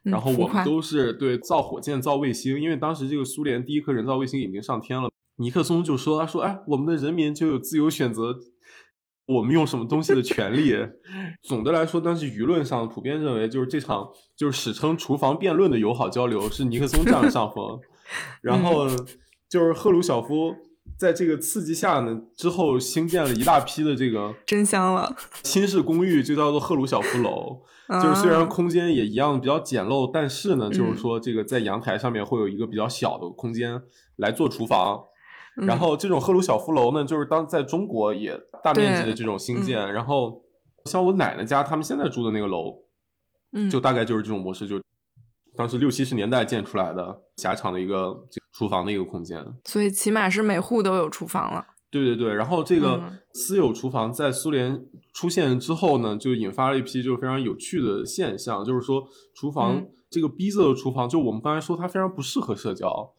[0.02, 5.10] 然后我们都是对造火箭、造卫星，因为当时这个苏联第一颗人造卫星已经上天了。
[5.36, 8.38] 尼克松就说他说哎，我们的人民就有自由选择。
[9.28, 10.74] 我们用什么东西的权利？
[11.42, 17.78] 总的来说，当时舆论上普遍认为，就是这场就是史称“厨房辩论”的友好交流是尼克松占了上风。
[18.40, 18.86] 然后
[19.46, 20.56] 就是赫鲁晓夫
[20.96, 27.60] 在这个刺激下呢，之后兴建了一大批的这个真香了新式公寓，就叫做赫鲁晓夫楼。
[28.02, 33.82] 就是虽然空间也一样比较简陋，但是呢，就是说这个在阳台上面会有一个比较小的空间
[34.16, 35.04] 来做厨房。
[35.66, 39.92] 然后这种赫鲁晓夫楼呢，就是当在中国也大面积的这种新建。
[39.92, 40.40] 然后
[40.84, 42.74] 像我奶奶家他们现在住的那个楼，
[43.52, 44.80] 嗯，就大概就是这种模式，就
[45.56, 48.16] 当时六七十年代建出来的狭长的一个
[48.52, 49.44] 厨房的一个空间。
[49.64, 51.66] 所以起码是每户都有厨房了。
[51.90, 54.78] 对对对，然后这个私有厨房在苏联
[55.14, 59.02] 出现之后呢，就引发了一批就是非常有趣的现象，就是说
[59.34, 63.14] 厨房这个逼仄的厨房，就我们刚才说它非常不适合社交。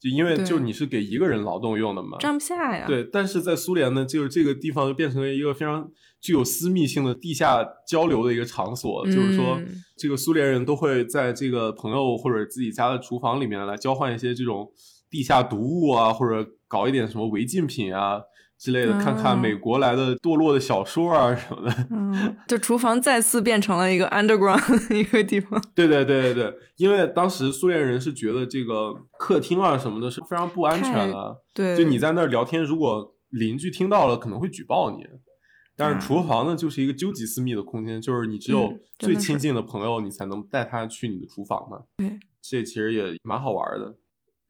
[0.00, 2.86] 就因为就你是给一个人劳动用的嘛，装不下呀。
[2.86, 9.04] 对，但是在苏联呢，就是这个地方就变成了一个非常具有私密性的地下交流的一个场所。
[9.06, 9.60] 就是说，
[9.96, 14.70] 这个苏联人都会在这个朋友或者自己家的厨房里面来交换一些这种
[15.10, 18.20] 地下毒物啊，或者搞一点什么违禁品啊。
[18.58, 25.62] 之类的，看看美国来的堕落的小说啊什么的，嗯，就厨房再次变成了一个 underground 一个地方。
[25.74, 35.04] 对对对对对，因为当时苏联人是觉得这个客厅啊什么的是非常不安全的，对，就你在那儿聊天，如果邻居听到了可能会举报你。
[35.80, 38.68] 但是厨房呢，就是一个究极私密的空间，就是你只有
[38.98, 41.78] 最亲近的朋友，你才能带他去你的厨房嘛。
[41.98, 43.94] 对，这其实也蛮好玩的。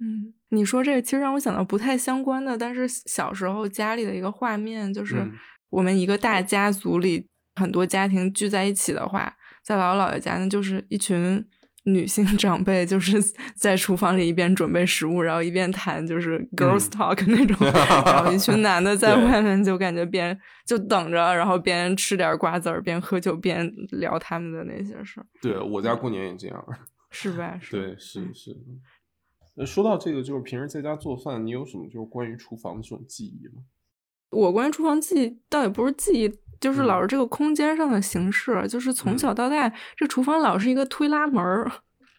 [0.01, 5.17] 嗯，你说这个其实让我想到不太相关的，但是小时候家里的一个画面，就是
[5.71, 9.35] 我们一个大家族里很多家庭聚在一起的话，
[9.65, 11.45] 在姥姥姥爷家呢，就是一群
[11.85, 13.21] 女性 长辈，就是
[13.57, 17.57] 在厨房里一边准备食物，然后一边谈就是 girls talk 那种，
[18.05, 25.27] 然后一群男的在外面就感觉边就等着，然后边吃点瓜子儿，边喝酒，边聊他们的那些事儿。
[25.43, 26.65] 对我家过年也这样，
[27.11, 27.59] 是吧？
[27.71, 28.57] 对，是是。
[29.59, 33.62] 那说到这个，就是平时在家做饭，你有什么就是关于厨房的这种记忆吗？
[34.31, 41.71] 我关于厨房记忆倒也不是记忆，就是老是这个空间上的形式，就是从小到大，这厨房老是一个推拉门儿，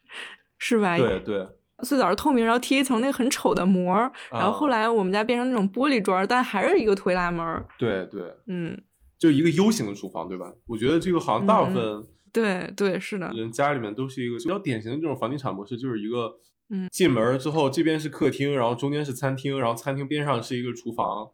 [0.59, 0.97] 是吧？
[0.97, 1.47] 对对。
[1.81, 3.93] 最早是透明，然后贴一层那个很丑的膜，
[4.29, 7.65] 然后后来我们家变成那种玻璃砖，但还是一个推拉门儿。
[7.77, 8.77] 对对，嗯，
[9.17, 10.51] 就一个 U 型的厨房，对吧？
[10.65, 16.37] 我觉得这个好像大部分对对是的，人家里面都是一个比较典型的这种房地产模式，就是一个。
[16.69, 21.31] 嗯，进门之后，这边是客厅，然后中间是餐厅，然后餐厅边上是一个厨房，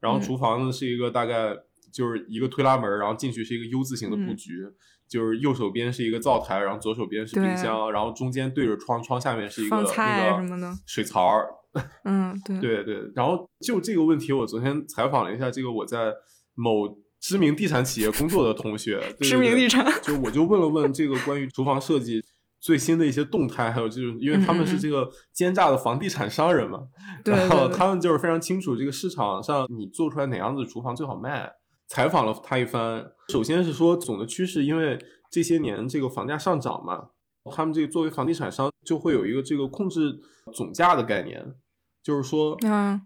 [0.00, 1.54] 然后厨房呢是一个大概
[1.92, 4.66] 就是一个推拉门，然后进去是一个 U 字形的布局，
[5.06, 11.30] 就是右手边是一个灶台，然后左手边是冰箱，然后中间对着窗，窗下面是一个那个水槽。
[12.04, 13.12] 嗯，对对对。
[13.14, 16.14] 然后就这个问题，我昨天采访了一下这个我在
[16.54, 22.24] 某知名地产企业工作的同学，对知名地产，就我就问了问这个关于厨房设计。
[22.60, 26.80] 最新的一些动态，还有就是因为他们是这个奸诈的房地产商人嘛，
[27.24, 31.52] 然后他们就是非常清楚这个市场上你做出来哪样子的厨房最好卖。
[31.90, 34.98] 采访了他一番，首先是说总的趋势，因为
[35.30, 37.08] 这些年这个房价上涨嘛，
[37.50, 40.14] 他们这个作为房地产商就会有一个这个控制
[40.52, 41.54] 总价的概念，
[42.02, 42.58] 就是说，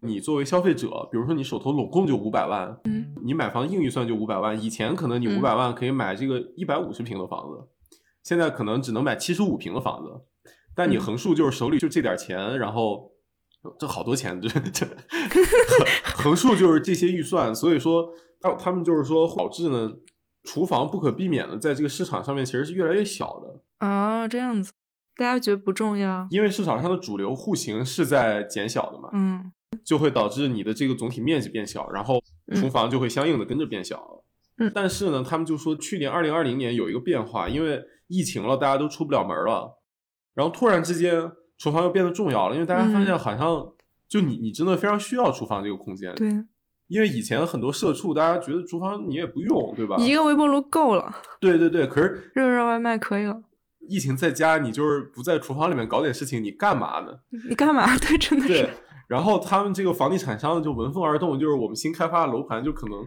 [0.03, 7.69] 你作为消费者，比如说你手头拢共就五百万，嗯，你买房硬预算就五百万，以前可能你五百万可以买这个一百五十平的房子。
[8.23, 10.11] 现在可能只能买七十五平的房子，
[10.75, 13.13] 但你横竖就是手里就这点钱，然后
[13.79, 14.87] 这好多钱，这这
[16.17, 18.09] 横竖就是这些预算，所以说
[18.41, 19.91] 他他们就是说导致呢，
[20.45, 23.87] 厨房不可避免的在这个市场上面其实是越来越小的。
[23.87, 24.73] 啊，这样子，
[25.17, 29.53] 大家觉得不重要，因为市场上的主流户型是在减小的嘛，嗯，
[29.85, 32.21] 就会导致你的这个总体面积变小，然后
[32.55, 34.23] 厨房就会相应的跟着变小，
[34.59, 39.79] 嗯，但是呢，他们就说去年二零二零年有一个变化，因为疫情了，大家都出不了门了，
[40.35, 43.73] 然后突然之间，厨房又变得重要了，因为大家发现好像
[44.07, 46.15] 就你你真的非常需要厨房这个空间。
[46.15, 46.29] 对，
[46.89, 49.97] 因为以前很多社畜，大家觉得厨房你也不用，对吧？
[49.97, 51.11] 一个微波炉够了。
[51.41, 53.43] 对对对，可是热热外卖可以了。
[53.89, 57.13] 疫情在家，你就是不在厨房里面搞点事情，你干嘛呢？
[57.49, 57.87] 你干嘛？
[57.97, 58.53] 对，真的是。
[58.53, 58.71] 对，
[59.09, 62.99] 然后他们这个房地产商就闻风而动，就是我们新开发的楼盘，就可能。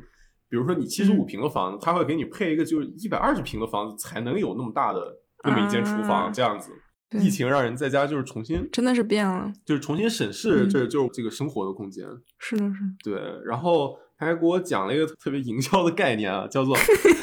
[0.50, 5.02] 比如说你七十五平的房子，他会给你配一个就是一百二十平的房子，才能有那么大的
[5.44, 6.72] 那么一间厨房这样子。
[7.12, 12.06] 疫情让人在家就是重新真的是变了，就是重新审视这就是这个生活的空间。
[12.40, 12.80] 是的，是。
[13.04, 16.76] 对，然后他还给我讲了一个特别营销的概念啊，叫做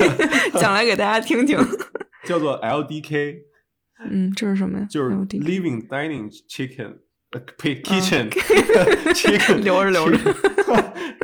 [0.59, 1.59] 讲来给大家听听，
[2.25, 3.39] 叫做 LDK。
[4.09, 4.87] 嗯，这是什么呀？
[4.89, 6.99] 就是 Living Dining Chicken，
[7.33, 10.17] 呃，呸，Kitchen，Chicken，留着留着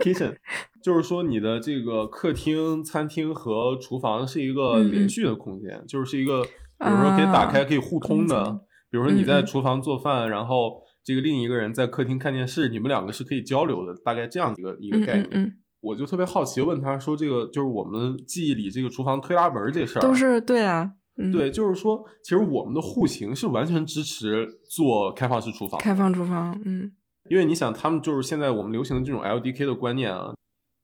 [0.02, 0.37] ，Kitchen。
[0.82, 8.60] 就是说，你的这个客厅、餐厅和厨房是一个连续的空间，就是一个，比如说可以打开、可以互通的。
[8.90, 15.54] 比如说你在厨房做饭，然后这个另一个人在客厅看电视，你们两个是可以交流的，大概这样一个一个概念。
[15.80, 20.90] 我就特别好奇，问他说：“这个就是我们记忆里这个厨房推拉门这事儿，都是对啊，
[21.32, 26.92] 对，就是说，其实我们的户型是完全支持做开放式厨房，开放厨房，嗯。”
[27.30, 30.32] 因为你想，他们就是现在我们流行的这种 LDK 的观念啊，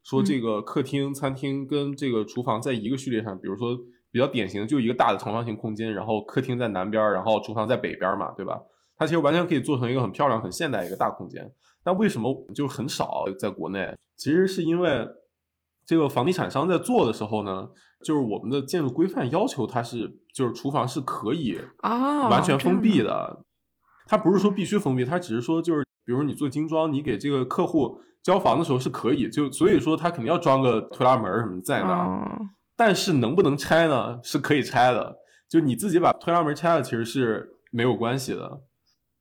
[0.04, 3.76] 说这个客厅、餐厅跟这个厨房在一个序列上，比如说
[4.12, 8.60] 比较典型的就一个大的长方形空间，然后客厅在南边，然后厨房在北边嘛，对吧？
[8.96, 11.50] 它其实完全可以做成一个很漂亮、很现代一个大空间。
[11.82, 13.92] 但为什么就很少在国内？
[14.16, 15.06] 其实是因为
[15.84, 17.68] 这个房地产商在做的时候呢，
[18.04, 23.44] 就是我们的建筑规范要求它是，就是厨房是可以啊完全封闭的。
[24.06, 32.40] 它不是说必须封闭，它只是说就是，比如你做精装，你给这个客户交房的时候是可以，就所以说他肯定要装个推拉门什么在那儿。
[32.74, 34.18] 但是能不能拆呢？
[34.24, 35.16] 是可以拆的，
[35.48, 38.62] 就你自己把推拉门拆了，其实是没有关系的。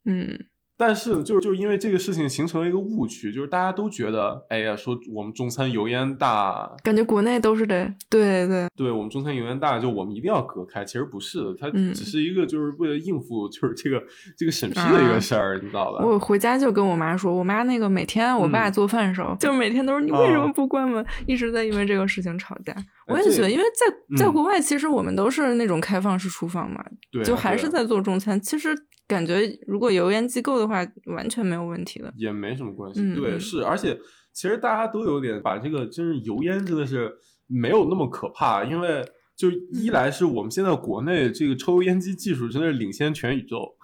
[0.05, 0.45] 嗯。
[0.75, 10.83] 但是，就是就是因为这个事情形成了一个误区，就是大家都觉得，哎呀，说我们中餐油烟大，感觉国内都是得，对对对，我们中餐油烟大，就我们一定要隔开。
[10.83, 14.03] 其实不是的，它只是一个就是为了应付就是这个
[14.36, 16.03] 这个审批的一个事儿，你知道吧？
[16.03, 22.75] 我回家就跟我妈说，我妈那个每天我爸做饭的时候，就每天都是你为什么不关门，一直在因为这个事情吵架。
[23.07, 26.83] 我也觉得，因为在在国外，其实我们都是那种开放式厨房嘛，
[27.23, 28.75] 就还是在做中餐，其实。
[29.13, 33.15] 感觉如果油烟机够的话，完全没有问题了，也没什么关系。
[33.15, 33.97] 对，是，而且
[34.34, 37.13] 其实大家都有点把这个，就是油烟真的是
[37.47, 43.76] 没有那么可怕，因为就一来是我们现在国内这个抽油烟机技术真的是领先全宇宙，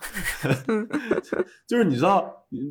[1.68, 2.26] 就是你知道，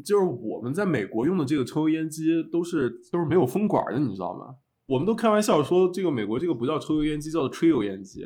[0.05, 4.55] 就是我们在美国用的这个抽油烟机都是都是没有风管的，你知道吗？
[4.87, 8.25] 我们都开玩笑说，这个美国这个不叫抽油烟机，叫做吹油烟机。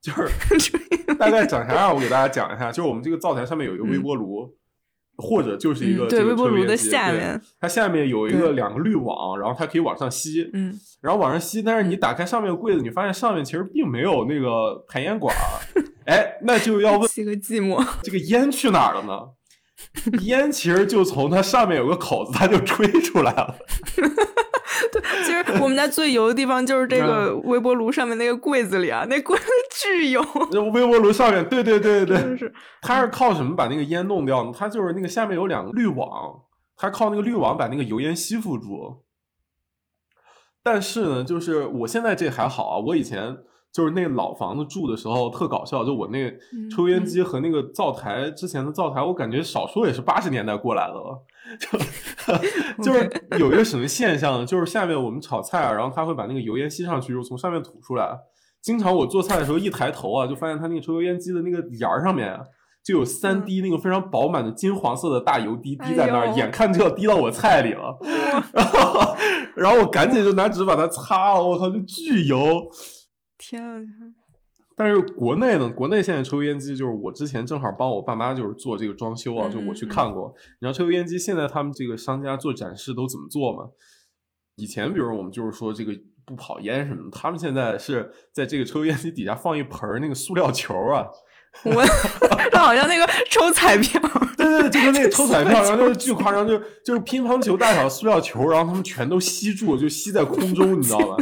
[0.00, 2.70] 就是大概长啥样，我给大家讲一下。
[2.70, 4.54] 就是我们这个灶台上面有一个微波炉，
[5.16, 11.62] 或者就是一个对微波炉的下面，它下面有一个两个滤网，然后它可以往上吸，嗯，然后往上吸。
[11.62, 15.34] 但是你打开上面的柜子，你发现上面其实并没有那个排烟管。
[16.06, 19.18] 哎，那就要问，吸个寂寞，这个烟去哪儿了呢？
[20.22, 23.54] 烟其实就从它上面有个口子，它就吹出来了。
[24.92, 30.24] 对，其实我们家最油的地方就是这个微波炉上面那个柜子里啊，那柜子巨油。
[30.52, 34.52] 那微波炉上面，对对对对对，是它是靠什么把那个烟弄掉呢？
[34.56, 36.08] 它就是那个下面有两个滤网，
[36.76, 39.02] 它靠那个滤网把那个油烟吸附住。
[40.62, 43.36] 但是呢，就是我现在这还好啊，我以前。
[43.72, 46.32] 就是那老房子住的时候特搞笑，就我那
[46.74, 51.24] 抽烟机和那个灶台之前的灶台，我感觉少说也是八十年代过来的了。
[51.60, 51.78] 就
[52.84, 58.18] 就是 有一个什么现象，就是下面我们炒菜啊，然后他会把那个油烟吸上去，又从上面吐出来。
[58.60, 62.38] 经常我做菜的时候一抬头啊，就发现他那个抽油烟机的那个沿儿上面
[62.84, 67.96] 就有三滴那个非常饱满的金黄色的大油滴滴在那儿，眼看就要滴到我菜里了。
[68.52, 69.16] 然后，
[69.54, 72.36] 然后我赶紧就拿纸把它擦了，我操，就巨油。
[73.38, 73.80] 天啊！
[74.76, 75.68] 但是国内呢？
[75.70, 80.32] 国内现在抽油烟机就是我之前正好帮我爸妈就是做这个装修啊，就我去看过。
[80.60, 83.70] 你知道抽油烟机现在他们这个商家做展示都怎么做吗？
[84.56, 85.92] 以前比如我们就是说这个
[86.24, 91.06] 不跑烟什么的，他们现在是在这个抽油烟机底下放一盆那个塑料球啊。
[91.64, 91.82] 我
[92.52, 94.00] 他好像那个抽彩票，
[94.36, 101.16] 对对，就跟那个抽彩票， 然后就是巨夸张，就就是乒乓球大小塑料球，然后他们全都吸住，就吸在空中，你知道吗？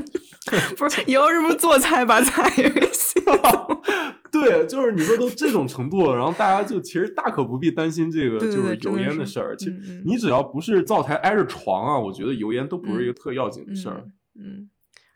[0.77, 3.83] 不是，以后是不是做菜把菜也给洗了？
[4.31, 9.57] 对，就是你说都这种程度了，然后大家就其实大可不必担心这个就是油烟的事儿。
[9.57, 14.05] 其实你只要不是灶台挨着床啊，我觉得油烟都不是一个特要紧的事儿。
[14.39, 14.69] 嗯，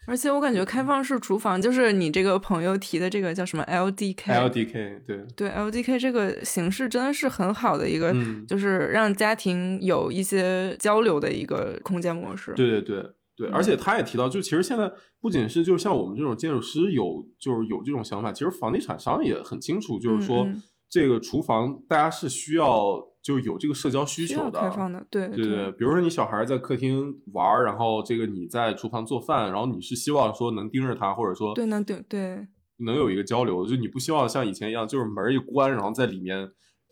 [0.07, 8.15] 而且我感觉开放式厨房就是你这个朋友提的这个叫什么 LDK？LDK 对对 LDK 这个形式真的是很好的一个，
[8.49, 12.53] 就是让家庭有一些交流的一个空间模式。
[12.55, 13.05] 对对对。
[13.41, 20.47] 对，而且他也提到，就其实现在不仅是就像我们这种建筑师有，就是有这种想法，其实房地产商也很清楚，就是说
[20.91, 25.73] 这个厨房大家是需要就有这个社交需求的，开放的，对对对。
[25.73, 36.51] 比如说你小孩在客厅玩，然后这个你在厨房做饭，然后你是希望说能盯着他，或者说对能对对能有一个交流，就你不希望像以前一样，就是门一关，然后在里面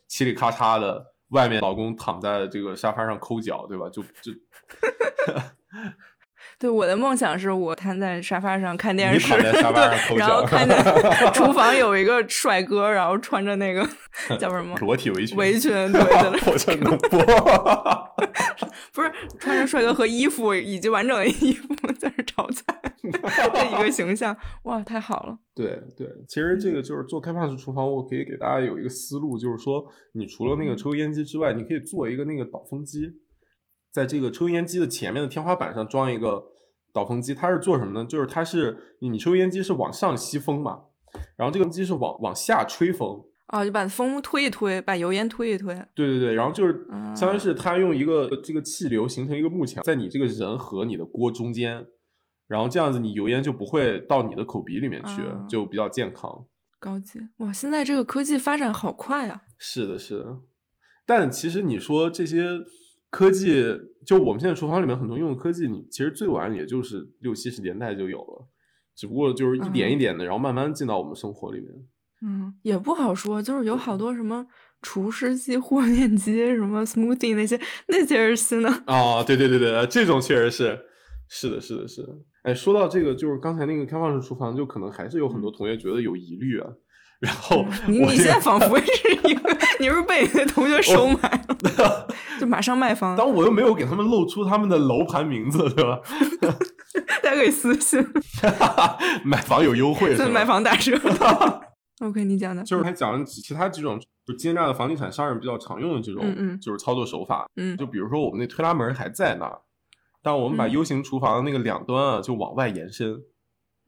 [0.08, 3.90] 嘁里咔嚓的，外面老公躺在这个沙发上抠脚，对吧？
[3.90, 4.32] 就就。
[6.60, 10.76] 对，我的梦想是我瘫在沙发上看电视，对，然后看见
[11.32, 13.88] 厨房有一个帅哥，然后穿着那个
[14.40, 17.20] 叫什么裸体围裙，围裙， 对，好像能播，
[18.92, 25.38] 不是穿着帅哥和衣服以及完整的衣服在这炒菜这一个形象，哇，太好了。
[25.54, 33.12] 对对，其实这个就是做开放式厨房，我可以给大家有一个思路，就是说，你除了那个抽油烟机之外，你可以做一个那个导风机。
[33.98, 36.44] 在这个抽烟机的前面的天花板上装一个
[36.92, 38.06] 导风机，它是做什么呢？
[38.06, 40.82] 就是它是你抽烟机是往上吸风嘛，
[41.36, 45.74] 然后这个机是往往下吹风哦，就把风推一推，把油烟推一推。
[45.94, 51.84] 对对对，然后就是啊相当于是它用一个这个气流形成一个幕墙，在你这个人和你的锅中间，
[52.46, 56.46] 然后这样子你油烟就不会到你的口鼻里面去，啊就比较健康。
[56.78, 57.52] 高级哇！
[57.52, 59.42] 现在这个科技发展好快啊！
[59.58, 60.38] 是的，是的。
[61.04, 62.50] 但其实你说这些
[63.10, 63.62] 科技，
[64.06, 68.48] 就我们现在厨房里面很多用的科技，你其实最晚也就是六七十年代就有了，
[68.94, 71.68] 只不过就是一点一点的，然后慢慢进到我们生活里面。
[72.20, 74.44] 嗯，也不好说，就是有好多什么
[74.82, 78.68] 厨师机、 和面机、什么 smoothie 那些，那些是新的。
[78.86, 80.78] 啊，对对对对，这种确实是，
[81.28, 82.08] 是的，是的，是的。
[82.42, 86.68] 哎，说到这个，就是刚才那个开放式厨房，就可能还是有很多同学觉得有疑虑啊。
[87.20, 91.30] 然后你你现在仿佛是一个，你是不是被你的同学收买
[91.76, 92.06] 了，
[92.38, 96.00] 就马上卖房，但我又没有给他们露出他们的楼盘名字，对吧？
[97.22, 98.04] 大家可以私信，
[99.24, 100.28] 买房有优惠是吧？
[100.30, 100.98] 买房打折。
[102.00, 107.46] OK，你讲的，就是还讲了其他几种就奸诈的房地产商人比较常用的这种，嗯嗯就是操作手法。
[107.56, 109.60] 嗯就比如说我们那推拉门还在那儿，
[110.22, 113.20] 但我们把嗯 U 型厨房的那个两端啊就往外延伸。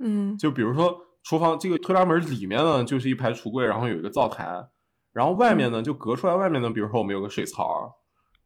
[0.02, 4.66] 嗯就比如说厨房这个推拉门里面呢就是一排橱柜，然后有一个灶台，
[5.12, 7.94] 然后外面呢就隔出来外面呢，比如说我们有个水槽，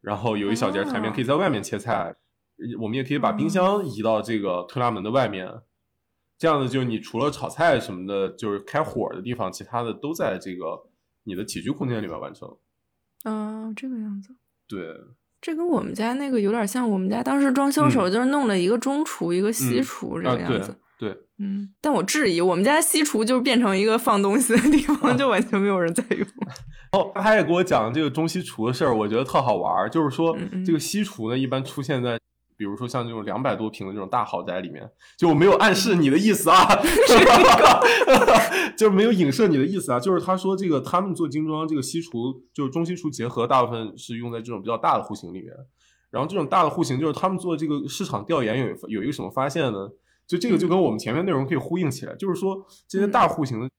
[0.05, 2.15] 然后有一小节台面哦可以在外面切菜，
[2.79, 5.51] 我们也可以把冰箱移到这个推拉门的外面。
[6.37, 10.83] 这样子就你除了炒菜什么的，就是开火的地方，其他的都在这个
[11.23, 12.47] 你的起居空间里面完成。
[13.23, 14.35] 啊，这个样子。
[14.67, 14.95] 对，
[15.41, 20.77] 这跟我们家那个有点像，我们家当时装修时候就是弄了一个中厨，一个西嗯厨这个样子。
[20.99, 26.27] 对，嗯，但我质疑，我们家西厨就变成一个放东西的地方，就完全没有人在用。
[26.95, 29.89] 哦，他也给我讲这个中西厨的事儿，我觉得特好玩儿。
[29.89, 30.35] 就是说
[30.65, 32.17] 这个西厨呢，一般出现在
[32.57, 36.65] 比如说像这种两百多平的这种大豪宅里面，就我没有暗示你的意思啊，
[38.77, 39.99] 就没有影射你的意思啊。
[39.99, 45.51] 就是他说这个他们做精装这个西厨，就是中西厨结合，大部分是用在这种比较大的户型里面。
[46.11, 49.89] 然后这种大的户型，就是他们做这个市场调研有有一个什么发现呢？
[50.25, 53.69] 就这个就跟我们前面内容可以呼应起来，就是说这些大户型的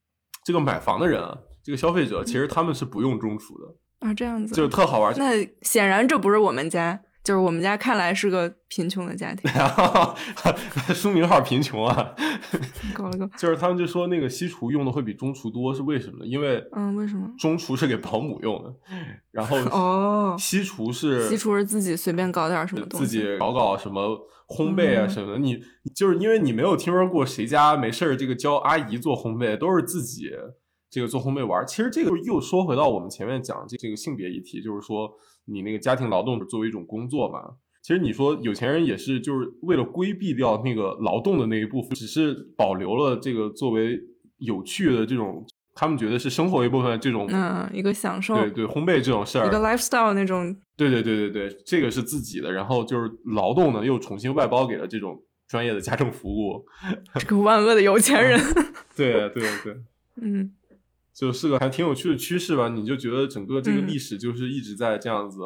[0.45, 1.37] 这个买房的人啊，
[1.67, 5.13] 这个消费者其实他们是不用中厨的，啊，这样子，就是特好玩。
[5.19, 9.51] 那显然这不是我们家，就是我们家看来是个贫穷的家庭。
[10.95, 12.15] 书名号贫穷啊，
[12.95, 16.25] 搞了个，就是他们就说那个西厨用的会比中厨多，是为什么呢？
[16.25, 17.29] 因为嗯，为什么？
[17.37, 18.73] 中厨是给保姆用的，
[19.33, 25.39] 然后哦西厨是西厨是自己随便搞点什么东西，自己搞搞什么烘焙啊嗯什么的。
[25.41, 25.59] 你
[25.97, 30.31] 就是因为你没有听说过谁家没事儿这个教阿姨做烘焙，都是自己
[30.91, 31.65] 这个做烘焙玩儿。
[31.67, 35.11] 其实这个又说回到我们前面讲这这个性别议题，就是说
[35.47, 37.41] 你那个家庭劳动作为一种工作嘛。
[37.83, 43.97] 其实你说有钱人也是，就是为了规避掉那个劳动的那一部分，只是保留了这个作为
[44.39, 56.65] 有趣的这种，他们觉得是生活一部分这种，嗯，一个享受，对对，烘焙这种事儿，一个 lifestyle 那种，对对对对对，这个是自己的，然后就是劳动呢又重新外包给了这种专业的家政服务，
[57.15, 58.41] 这个万恶的有钱人。
[58.97, 59.77] 对 对对，
[60.21, 60.51] 嗯
[61.17, 62.69] 就是个还挺有趣的趋势吧。
[62.69, 65.41] 你就觉得整个这个嗯历史就是一直在这样子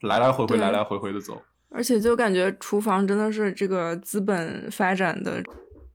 [0.00, 1.42] 来来回回、来来回回的走。
[1.68, 5.42] 而且就感觉厨房真的是这个资本发展的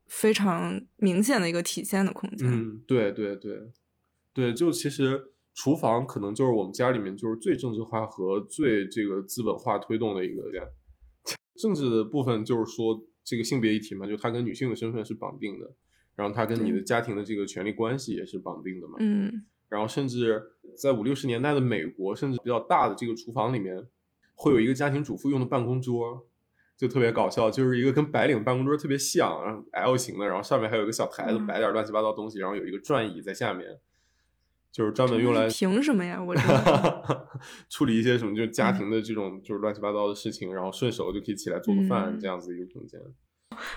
[0.06, 2.48] 非常明显的一个体现的空间。
[2.48, 3.72] 嗯，对对对
[4.34, 10.64] 对，就其实厨房可能就是我们家里面就是最政治化和最这个资本化推动的一个点。
[11.56, 15.72] 政治的部分就是说这个性别议题嘛，就它跟女性的身份是绑定的，
[16.18, 18.98] 然后它跟你的家庭的这个权利关系也是绑定的嘛。
[19.00, 20.42] 嗯然后甚至
[20.78, 23.86] 在五六十年代的美国，甚至比较大的这个厨房里面，
[24.34, 26.26] 会有一个家庭主妇用的办公桌，
[26.78, 33.78] 就特别搞笑，就是一个跟白领办公桌特别像，然后 L 型的，然后上面还有一个小台子，嗯摆点乱七八糟东西，然后有一个转椅在下面，
[34.72, 36.24] 就是专门用来凭什么呀？
[36.24, 36.34] 我
[37.68, 43.02] 处理一些什么，就是嗯家庭的这种就是乱七八糟的事情，然后顺手就可以起来做个饭，嗯这样子一个空间。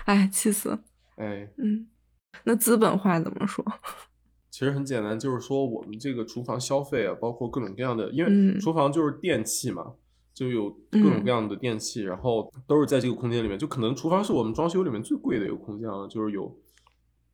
[0.05, 0.81] 哎，气死了。
[1.17, 1.87] 哎，嗯，
[2.43, 3.65] 那资本化怎么说？
[4.49, 9.93] 其实很简单，就是说我们这个厨房消费啊，包括各种各样的，因为嗯厨房就是电器嘛，
[10.33, 13.57] 就有各种各样的电器，然后都是在这个空间里面。
[13.57, 16.53] 就可能厨房是我们装修里面最贵的一个空间了，就是有，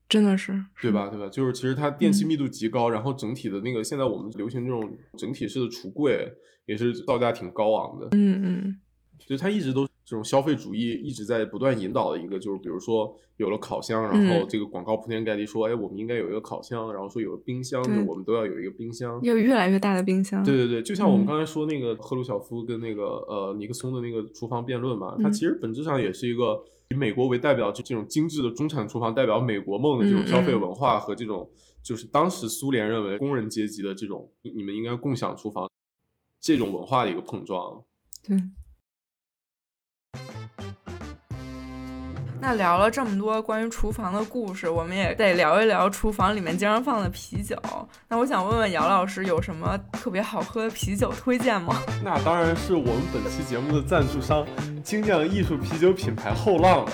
[0.08, 1.08] 真的是，对吧？
[1.10, 1.28] 对吧？
[1.28, 6.32] 就是其实它电器嗯密度极高，然后整体的那个现在我们流行这种整体式的橱柜
[6.66, 8.80] 也是造价挺高昂的，嗯嗯
[9.26, 20.42] 就它一直都这种消费主义一直在不断引导的一个，就是比如说有了烤箱，然后这个广告铺天盖地说，哎，我们应该有一个烤箱，然后说有个冰箱，就我们都要有一个冰箱，有越来越大的冰箱。
[20.46, 31.50] 对对对，就像我们刚才说那个赫鲁晓夫跟那个呃尼克松的那个厨房辩论嘛，它其实本质上也是一个以美国为代表，就这种精致的中产厨房，代表美国梦的这种消费文化和这种
[31.84, 35.70] 就是当时苏联认为工人阶级的这种你们应该共享厨房
[36.40, 37.84] 这种文化的一个碰撞。
[38.26, 38.38] 对。
[42.40, 47.58] 那聊了这么多关于厨房的故事，我们也得聊一聊厨房里面经常放的啤酒。
[48.08, 51.82] 那我想问问姚老师，有什么特别好喝的啤酒推荐吗？
[52.06, 54.46] 那当然是我们本期节目的赞助商——
[54.84, 56.92] 精酿艺术啤酒品牌后浪了。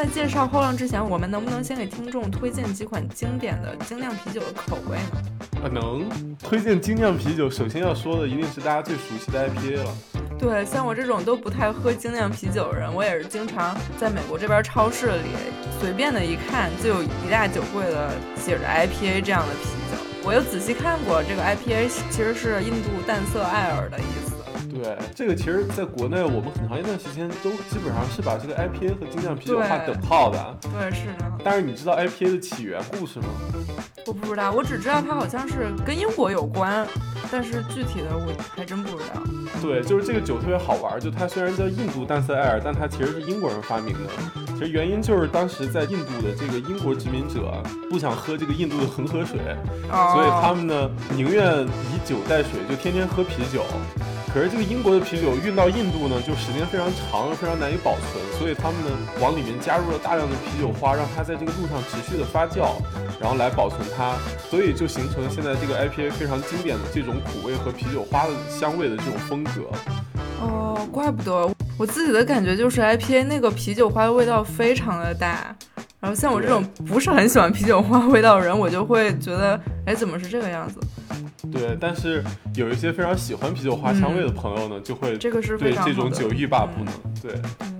[0.00, 5.60] 那在介绍后浪之前，我们能不能先给听众推荐几款经典的精酿啤酒的口味呢？
[5.60, 6.08] 啊，能。
[6.38, 9.94] 推荐精酿啤酒，首先要说的一定是大家最熟悉的 IPA 了。
[10.38, 15.34] 对，像我这种都不太喝精酿啤酒的人，我也是经常在美国这边超市里
[15.80, 19.98] 随便的一看，就有一大酒柜的写着 IPA 这样的啤酒。
[20.22, 24.37] 我又仔细看过，这个 IPA 其实是印度淡色艾尔的意思。
[24.70, 30.58] 对，这个其实在国内我们很长一段时间都基本上是把这个 IPA 和精酿啤酒划等号的。
[30.62, 31.32] 对，是的。
[31.44, 33.26] 但是你知道 IPA 的起源故事吗？
[34.06, 36.86] 我不知道，我只知道它好像是跟英国有关，
[37.30, 39.22] 但是具体的我还真不知道。
[39.60, 44.10] 对，就是这个酒特别好玩，就它虽然叫印度淡色艾尔，但它其实是英国人发明的。
[44.54, 49.38] 其实原因就是当时在印度的这个英国殖民者不想喝这个印度的恒河水，
[49.88, 53.62] 所以他们呢宁愿以酒代水，就天天喝啤酒。
[54.38, 62.70] 可是这个英国的啤酒运到印度呢，就时间非常长，非常难以保存，所以他们呢往里面加入了大量的啤酒花，让它在这个路上持续的发酵，
[63.20, 64.14] 然后来保存它，
[64.48, 69.50] 所以就形成了现在这个 IPA 非常经典的这种苦味和啤酒花的香味的这种风格。
[70.40, 75.52] 哦，怪不得我自己的感觉就是 IPA 那个啤酒花的味道非常的大，
[76.00, 80.80] 然后像我这种不是很喜欢啤酒花味道的人，我就会觉得，哎，怎么是这个样子？
[81.50, 82.22] 对，但是
[82.54, 86.92] 有一些非常喜欢啤酒花香味的朋友呢，就会这个是对这种酒欲罢不能。
[87.20, 87.77] 对，嗯，对。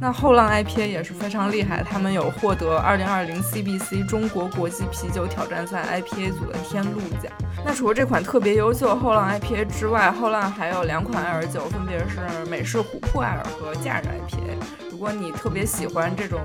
[0.00, 7.32] 那后浪 IPA 也是非常厉害，他们有获得2020 CBC 中国国际啤酒挑战赛 IPA 组的天路奖。
[7.64, 14.90] 那除了这款特别优秀后浪 IPA 之外，后浪还有两款艾尔酒，分别是美式琥珀艾尔和假日 IPA。
[14.90, 16.40] 如果你特别喜欢这种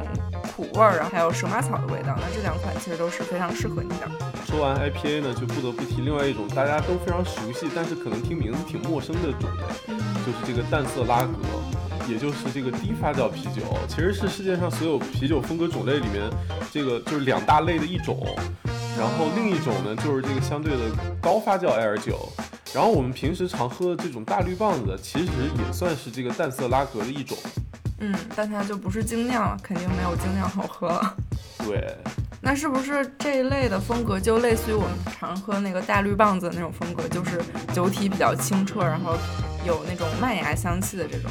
[0.56, 4.10] 苦味儿，然后还有蛇麻草的味道，那这两款其实都是非常适合你的。
[4.46, 9.94] 说完 IPA 呢，就不得不提另外一种大家都非常熟悉，但是可能听名字挺陌生的种类，
[10.26, 11.38] 就是这个淡色拉格，
[12.08, 16.30] 也就是这个低发酵啤酒，其实是世界上所有啤酒风格种类里面
[16.72, 18.28] 这个就是两大类的一种。
[18.98, 20.84] 然后另一种呢，就是这个相对的
[21.22, 22.30] 高发酵艾尔酒。
[22.74, 27.38] 然后我们平时常喝的这种大绿棒子，其实也算是这个淡色拉格的一种。
[28.00, 31.16] 嗯，但它就不是精酿了，肯定没有精酿好喝了。
[31.60, 31.96] 对。
[32.44, 37.40] 那是不是这一类的风格就类似于我们常喝那个大绿棒子那种风格，就是
[37.72, 39.16] 酒体比较清澈，然后
[39.64, 41.30] 有那种麦芽香气的这种？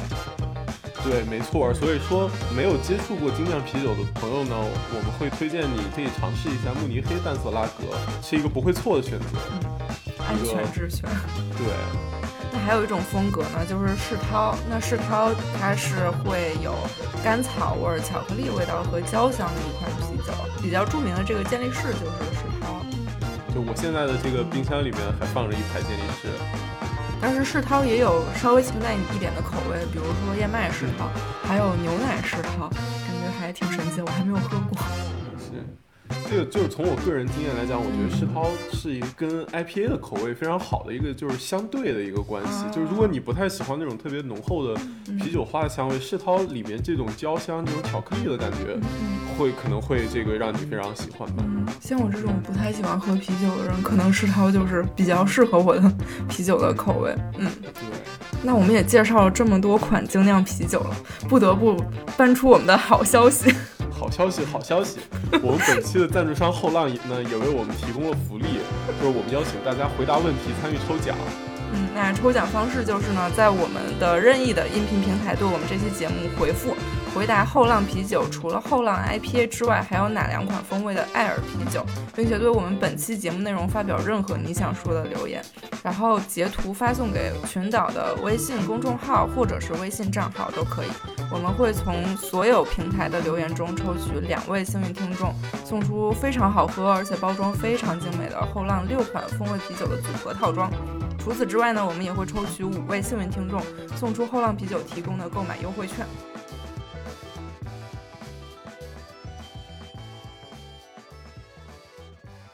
[1.03, 1.73] 对，没错。
[1.73, 9.25] 所以说，没有接触过精酿啤酒的朋友呢，我们会推荐你可以尝试一下慕尼黑淡色拉格，是一个不会错的选择。
[9.51, 9.81] 嗯，
[10.27, 11.09] 安全之选。
[11.57, 11.65] 对。
[12.53, 14.53] 那还有一种风格呢，就是世涛。
[14.69, 16.75] 那世涛它是会有
[17.23, 20.33] 甘草味、巧克力味道和焦香的一款啤酒。
[20.61, 22.83] 比较著名的这个健力士就是世涛。
[23.55, 26.27] 就我现在的这个冰箱里面还放着一排健力士。
[27.21, 31.07] 但是世涛也有稍微清淡一点的口味，比如说燕麦世涛，
[31.47, 34.77] 还有牛奶世涛，感觉还挺神奇，我还没有喝过。
[36.29, 42.65] 这个就是从我个人经验来讲，我觉得世涛是一个跟 IPA 的口味非常好的一个，就是相对的一个关系。
[42.71, 44.79] 就是如果你不太喜欢那种特别浓厚的
[45.19, 48.77] 啤酒花的香味，世涛里面这种焦香、这种巧克力的感觉，
[49.37, 51.43] 会可能会这个让你非常喜欢吧。
[51.79, 55.91] 像我这种不太喜欢喝啤酒的人，可能世涛就是比较适合我的
[56.29, 57.15] 啤酒的口味。
[57.37, 57.71] 嗯，对。
[58.43, 60.95] 那我们也介绍了这么多款精酿啤酒了，
[61.29, 61.77] 不得不
[62.17, 63.53] 搬出我们的好消息。
[64.01, 64.97] 好消息，好消息！
[65.43, 68.57] 我们本期的赞助商后浪也呢，也为我们提供了福利，
[68.99, 71.15] 就是我们邀请大家回答问题，参与抽奖。
[71.71, 76.73] 嗯，那抽奖方式就是呢，在我们的任意的音频平台对我们这期节目回复。
[77.13, 81.85] 回答后浪啤酒除了后浪 IPA 之外，还有哪两款风味的艾尔啤酒，
[82.15, 85.43] 并且对我们本期节目内容发表任何你想说的留言，
[85.83, 90.87] 然后截图发送给群岛的微信公众号或者是微信账号都可以。
[91.29, 95.35] 我们会从所有平台的留言中抽取两位幸运听众，
[95.65, 100.71] 送出非常好喝而且包装非常精美的后浪六款风味啤酒的组合套装。
[101.19, 103.61] 除此之外呢，我们也会抽取五位幸运听众，
[103.97, 106.05] 送出后浪啤酒提供的购买优惠券。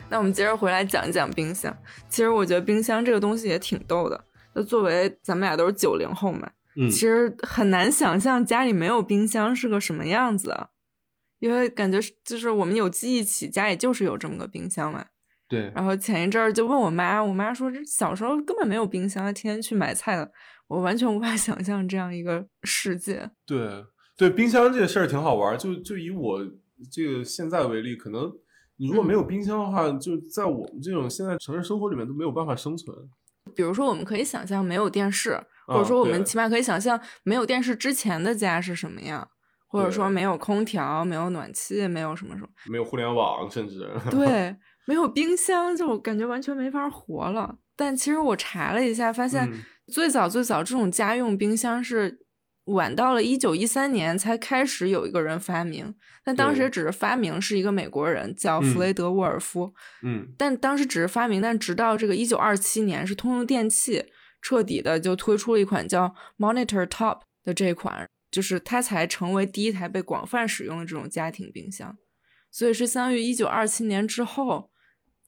[0.10, 1.76] 那我们接着回来讲一讲冰箱。
[2.10, 4.24] 其实我觉得冰箱这个东西也挺逗的。
[4.54, 10.70] 那作为咱们俩都是九零后嘛，嗯其实很难想象家里没有冰箱是个什么样子啊，
[11.40, 15.06] 因为感觉是就是我们有记忆起家里就是有这么个冰箱嘛。
[15.50, 20.30] 对，然后前一阵儿就问我妈，我妈说这小时候根本没有冰箱，天天去买菜的，
[20.68, 23.30] 我完全无法 想象这样一个世界。
[23.46, 23.86] 对
[24.18, 25.58] 对，冰箱这个事儿挺好玩儿。
[25.58, 26.40] 就就以我
[26.92, 28.30] 这个现在为例，可能
[28.78, 32.96] 你如果没有冰箱的话，就在我们这种现在城市生活里面都没有办法生存。
[33.56, 35.32] 比如说，我们可以想象没有电视，
[35.66, 39.28] 或者啊说我们起码可以想象没有电视之前的家是什么样，
[39.68, 42.50] 或者说没有空调、没有暖气、没有什么什么。
[42.70, 44.56] 没有互联网，甚至对，
[44.86, 47.58] 没有冰箱就感觉完全没法活了。
[47.76, 52.20] 但其实我查了一下，发现嗯最早最早这种家用冰箱是
[52.68, 55.94] 晚到了一九一三年才开始有一个人发明，
[56.24, 64.06] 但当时对只是发明是一个美国人叫弗嗯雷德沃尔夫，嗯但当时只是发明，但直到这个一九二七年，是通用电器
[64.42, 71.98] 彻底的就推出了一款叫 Monitor Top 的这款，就是它才成为第一台被广泛使用的这种家庭冰箱。
[72.52, 74.72] 所以是相当于一九二七年之后，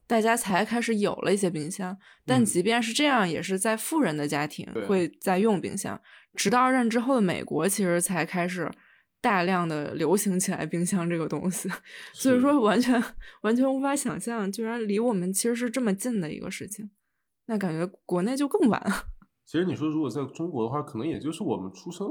[0.07, 1.97] 大家才开始有了一些冰箱。
[2.25, 5.99] 但嗯即便是这样，也是在富人的家庭会在用冰箱。
[6.35, 8.69] 直到二战之后的美国，其实才开始
[9.21, 11.69] 大量的流行起来冰箱这个东西。
[12.13, 13.01] 所以说，完全
[13.41, 16.89] 完全无法想象，居然离我们其实是这么近的一个事情。
[17.47, 18.81] 那感觉国内就更晚。
[19.45, 22.07] 其实你说如果在中国的话，可能也就是我们出生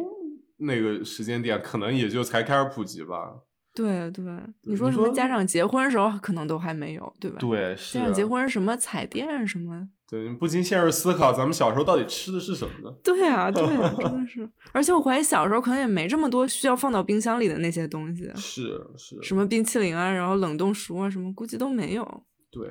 [0.57, 3.43] 那个时间点，可能也就才开始普及吧。
[3.73, 4.25] 对对，
[4.62, 7.39] 你你说什么家长结婚时候可能都还没有，对吧？
[7.39, 12.97] 对，是家长结啊婚什么彩电什么，对，不禁陷入思考，咱们小时候到底吃的是什么呢？
[13.05, 14.51] 对啊对啊，真的是。
[14.73, 22.25] 而且我怀疑小时候可能也没这么多需要放到冰箱里的那些东西，是是，什么冰淇淋啊，然后冷冻食物啊，什么估计都没有。
[22.51, 22.67] 对，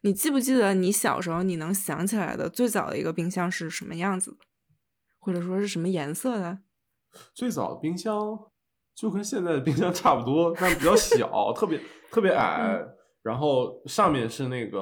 [0.00, 4.38] 你记不记得你小时候你能想起来的最早的一个冰箱是什么样子的，
[5.20, 6.58] 或者说是什么颜色的？
[7.32, 8.36] 最早的冰箱
[8.92, 11.80] 就跟现在的冰箱差不多，但比较小，特别
[12.10, 12.88] 特别矮，嗯
[13.22, 14.78] 然后上面是那个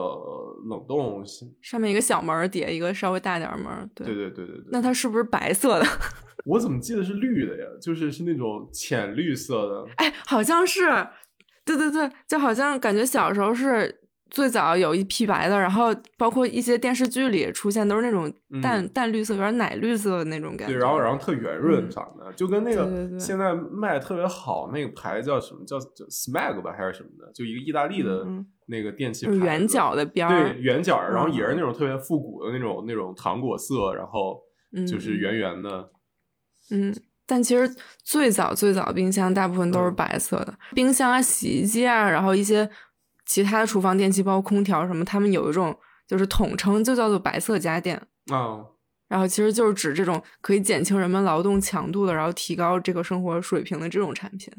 [0.68, 1.22] 冷冻，
[1.61, 3.91] 上面一个小门，底下一个稍微大点门。
[3.95, 4.64] 对对对对对对。
[4.72, 5.86] 那它是不是白色的？
[6.47, 7.66] 我怎么记得是绿的呀？
[7.82, 9.86] 就是是那种浅绿色的。
[9.97, 11.07] 哎，好像是，
[11.66, 13.99] 对对对，就好像感觉小时候是
[14.30, 20.74] 最早有一批白的，然后包括一些电视剧里出现都是那种淡、嗯淡绿色，有点奶绿色的那种感觉。
[20.74, 28.26] 对，然后然后特圆润嗯长的，就跟那个现在卖得特别好那个牌子叫什么叫叫 Smag 吧还是什么的，就一个意大利的
[28.66, 34.40] 那个电器就圆角的边儿，对圆角，然后也是嗯那种特别复古的那种那种糖果色，然后
[34.88, 35.90] 就是嗯圆圆的。
[36.70, 36.94] 嗯，
[37.26, 37.68] 但其实
[38.04, 42.68] 最早最早冰箱大部分都是嗯白色的，冰箱啊、洗衣机啊，然后一些
[43.30, 45.78] 其他的厨房电器，包括空调什么，他们有一种
[46.08, 47.96] 就是统称就叫做白色家电。
[48.32, 48.58] 啊，
[49.06, 54.52] 然后其实就是指这种可以减轻人们劳动强度的，然后提高这个生活水平的这种产品，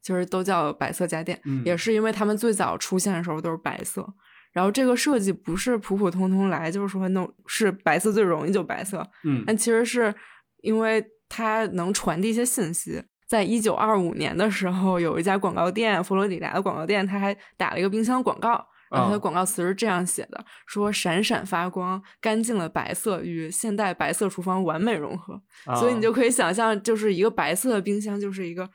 [0.00, 1.40] 其实都叫白色家电。
[1.44, 4.08] 嗯也是因为他们最早出现的时候都是白色，
[4.52, 10.14] 然后这个设计不是普普通通来，就是说弄是白色最容易就白色，嗯但其实是
[10.62, 13.02] 因为它能传递一些信息。
[13.32, 18.50] 在一九二五年的时候，有一家广告店，佛罗里达的广告店，它还打了一个冰箱广告，
[18.90, 25.40] 然后它的啊广告词是这样写的：说闪闪发光，干净的白色与现代白色厨房完美融合。
[25.78, 28.68] 所以你啊就可以想象，就是一个白色的冰箱，就是一个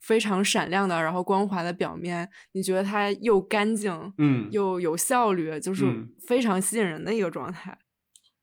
[0.00, 6.08] 非常闪亮的，然后光滑的表面，你觉得它又干净，嗯，又有效率，就是嗯。
[6.28, 7.76] 非常吸引人的一个状态。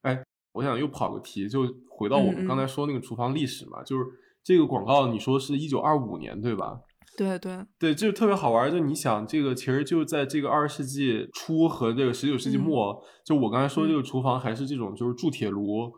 [0.02, 4.04] 哎我想又跑个题，就回到我们刚才说那个厨房历史嘛，就是
[4.44, 6.80] 这个广告，你说是一九二五年对吧？
[7.18, 8.72] 对对，对，就是特别好玩。
[8.72, 15.92] 就你想，这个其实就在这个二十世纪初和这个十九世纪嗯末，就我刚才说嗯这个厨房还是这种就是铸铁炉，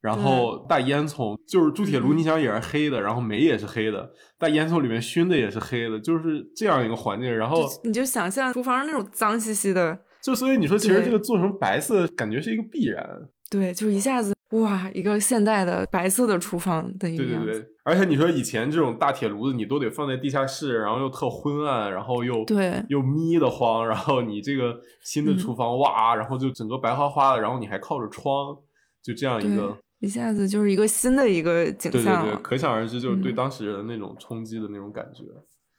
[0.00, 7.36] 然后大烟囱，就是铸铁炉，你想也是黑的，然后煤也是黑的，大烟囱里面熏的也是黑的，就是这样一个环境。
[7.36, 13.06] 然后就你就想象厨房那种脏兮兮的，就所以你说，其实这个做成白色，感觉是一个必然。
[13.50, 17.46] 对，就一下子哇，一个现代的白色的厨房的一个样子。
[17.46, 28.56] 对对对，而且你说以前这种大铁炉子，你都得放在地下室，然后又特昏暗，然后又对又眯得慌，然后你这个新的嗯厨房、哇，然后就整个白花花的，然后你还靠着窗，
[29.02, 35.22] 就这样一个，一下子就是一个新的一个景象对对对，可想而知，就是对嗯当时人的那种冲击的那种感觉。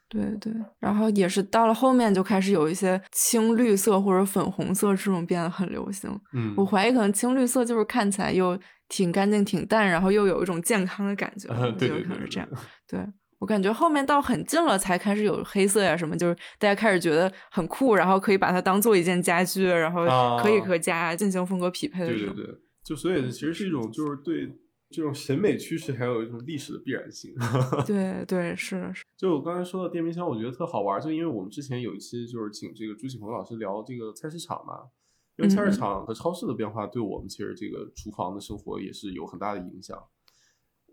[0.07, 6.09] 对对，然后也是到了后面就开始有一些青绿色或者粉红色这种变得很流行。
[6.33, 11.47] 嗯，我怀疑可能青绿色就是看起来又挺干净、挺淡，然后又有一种健康的感觉，
[11.77, 12.47] 对对可能是这样。
[12.87, 12.99] 对
[13.39, 20.05] 我感觉后面到很近了才开始有黑色呀什么，就是大家开始觉得很酷，然后可以把它当做一件家具，然后
[20.37, 22.45] 可以和家进行风格匹配的对对对，
[22.83, 24.49] 就所以其实是一种就是对。
[24.89, 27.33] 这种审美趋势还有一种历史的必然性。
[27.85, 29.03] 对对是是。
[29.17, 34.89] 就我刚才说到电冰箱，我觉得特好玩，就因为我们之前有一期就是请这个朱启鹏老师聊这个菜市场嘛，
[35.37, 39.97] 因为菜市场和超市的变化对我们其实这个厨房的生活也是有很大的影响。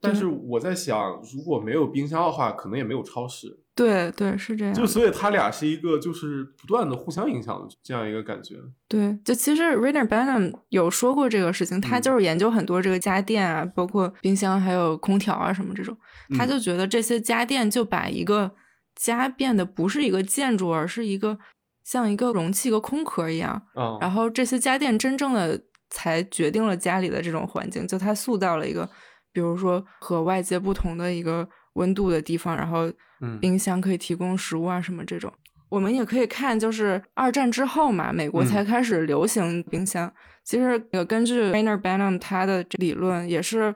[0.02, 3.60] 但是我在想，如果没有冰箱的话，可能也没有超市。
[3.74, 4.74] 对对，是这样。
[4.74, 8.56] 就所以他俩是一个就是不断的互相影响的这样一个感觉。
[8.88, 15.96] 对，就其实 Rainer Benham 有说过这个事情，他就是研究很多这个家电啊，包括冰箱还有空调啊什么这种，
[16.36, 18.50] 他就觉得这些家电就把一个
[18.96, 21.38] 家变得不是一个建筑，而是一个
[21.84, 23.62] 像一个容器、一个空壳一样。
[23.76, 23.96] 嗯。
[24.00, 28.90] 然后这些家电真正的才决定了家里的这种环境，就它塑造了一个。
[29.32, 32.92] 比如说和外界不同的一个温度的地方，然后
[33.40, 35.32] 冰箱可以提供食物啊什么这种，
[35.68, 40.12] 我们也可以看，就是二战之后嘛，美国才开始流行冰箱。
[40.44, 43.74] 其实呃根据 Rainer Banham 他的理论，也是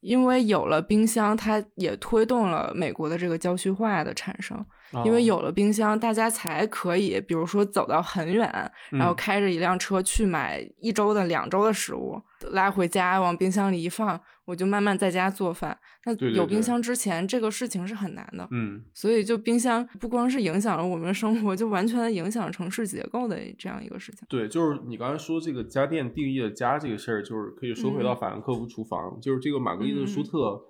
[0.00, 4.64] 因为有了冰箱，它也推动了美国的这个郊区化的产生。
[5.04, 8.48] 因为有了冰箱，大家才可以，比如说走到很远，
[8.90, 12.20] 然后开着一辆车去买一周的、两周的食物，
[12.52, 14.20] 拉回家往冰箱里一放。
[14.46, 15.78] 我就慢慢在家做饭。
[16.04, 18.48] 那有冰箱之前，这个事情是很难的。
[18.50, 24.26] 嗯，所以就冰箱不光是影响了我们的生活，就完全的影响城市结构的这样一个事情。
[24.28, 30.60] 对，就是你刚才说这个家电定义的家这个事儿，就是可以说回到法兰克福厨房，就是这个玛格丽特舒特，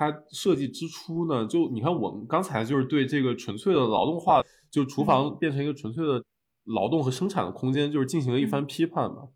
[0.00, 6.24] 它设计之初呢，就你看我们刚才就是对这个纯粹的劳动化，就厨房变成一个纯粹的
[6.64, 9.28] 劳动和生产的空间，就是进行了一番批判嘛。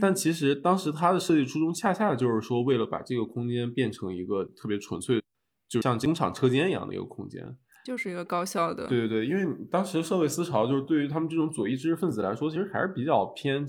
[0.00, 5.20] 但其实当时它的设计初衷恰恰就是说，为了把这个空间变成一个特别纯粹，
[5.68, 7.54] 就像工厂车间一样的一个空间，
[7.84, 8.86] 就是一个高效的。
[8.86, 13.66] 对对对，因为当时社会思潮就是对于他们这种左翼知识分子来说，其实还是比较偏，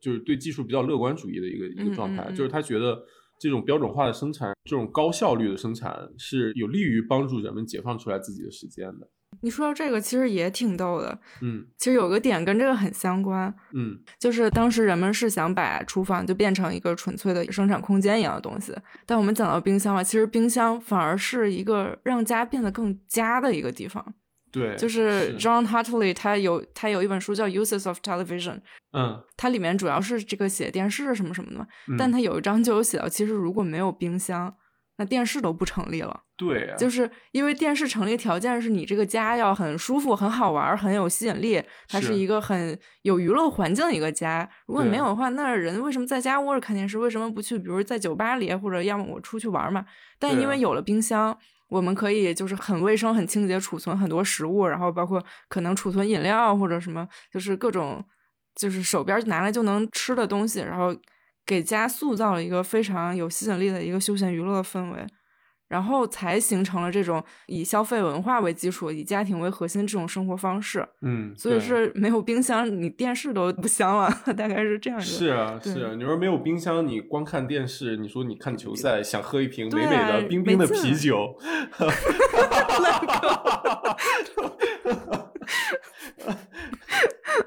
[0.00, 3.02] 就是对技术比较乐观主义的一个一个状态，就是他觉得
[3.40, 9.08] 这种标准化的生产，这种高效率的生产是有利于帮助人们解放出来自己的时间的。
[9.42, 11.18] 你说到这个，其实也挺逗的。
[11.40, 13.54] 嗯，其实有个点跟这个很相关。
[13.72, 18.76] 嗯，就是当时人们是想把厨房就变成一个纯粹的生产空间一样的东西。
[19.06, 24.14] 但我们讲到冰箱了，其实冰箱反而是一个让家变得更家的一个地方。
[24.52, 28.60] 对，就是 John Hartley 他有他有一本书叫 Uses of Television。
[28.92, 31.66] 嗯，它里面主要是这个写电视什么什么的嘛。
[31.96, 34.54] 但他有一章就有写到，其实如果没有冰箱。
[34.96, 44.46] 那电视都不成立了，对，就是因为电视成立条件是你这个家要很舒服、很好玩、很有吸引力，它是一个很有娱乐环境的一个家。
[44.66, 46.98] 如果没有的话，那人为什么在家窝着看电视？
[46.98, 49.86] 为什么不去，比如在酒吧里，或者要么我出去玩嘛？
[50.18, 51.34] 但因为有了冰箱，
[51.70, 58.04] 我们可以就是很卫生、很清洁，储存很多食物，然后包括可能储存饮料或者什么，就是各种
[58.54, 60.94] 就是手边拿来就能吃的东西，然后。
[61.46, 65.04] 给家塑造了一个非常有吸引力的一个休闲娱乐的氛围，
[65.70, 70.84] 然后才形成了这种以消费文化为基础、以家庭为核心这种生活方式。
[71.02, 75.06] 嗯，所以是没有冰箱，你电视都不香了， 大概是这样一个。
[75.06, 75.94] 是啊，是啊。
[75.94, 81.38] 你说没有冰箱，你光看电视，你说你看球赛，想喝一瓶美美的冰冰的啤酒，
[82.82, 83.30] 烂梗。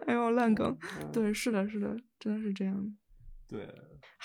[0.07, 0.77] 哎呦，烂梗。
[1.11, 2.89] 对，是的，是的，真的是这样的。
[3.49, 3.67] 对。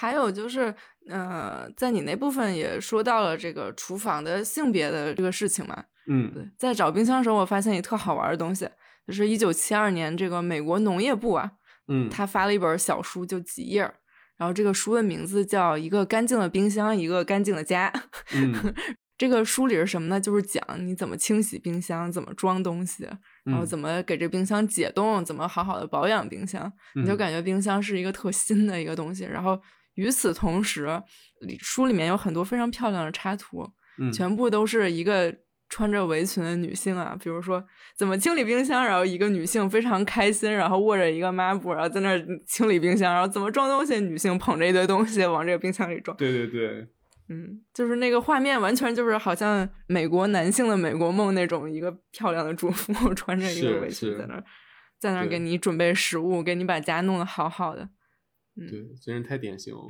[0.01, 0.73] 还有就是，
[1.09, 5.83] 呃，在你那部分也说到了这个厨房的性别的这个事情嘛。
[6.07, 8.71] 嗯，对，在找冰箱的时候，我发现一特好玩的东西，
[9.05, 11.51] 就是一九七二年这个美国农业部啊，
[11.89, 13.81] 嗯，他发了一本小书，就几页，
[14.37, 17.93] 然后这个书的名字叫《一个干净的冰箱，一个干净的家》。
[18.39, 18.73] 嗯，
[19.17, 20.21] 这个书里是什么呢？
[20.21, 23.05] 就是讲你怎么清洗冰箱，怎么装东西，
[23.43, 29.61] 然后怎么给这冰箱解冻，怎么好好的保养冰箱，你就感觉冰箱是一个特新的一个东西，然后。
[29.99, 30.89] 与此同时，
[31.59, 33.69] 书里面有很多非常漂亮的插图，
[34.13, 35.35] 全部都是一个
[35.69, 37.63] 穿着围裙的女性啊，比如说
[37.97, 46.17] 怎么清理冰箱，然后一个女性非常开心，然后握着一个抹布，然后在那清理冰箱，然后怎么装东西，女性捧着一堆东西往这个冰箱里装。
[46.17, 46.87] 对对对，
[47.29, 54.41] 嗯，就是那个画面完全就是好像美国男性的美国梦那种，一个漂亮的主妇 穿着一个围裙在那
[55.01, 57.89] 在那给你准备食物，给你把家弄得好好的。
[58.67, 59.83] 对，真是太典型了。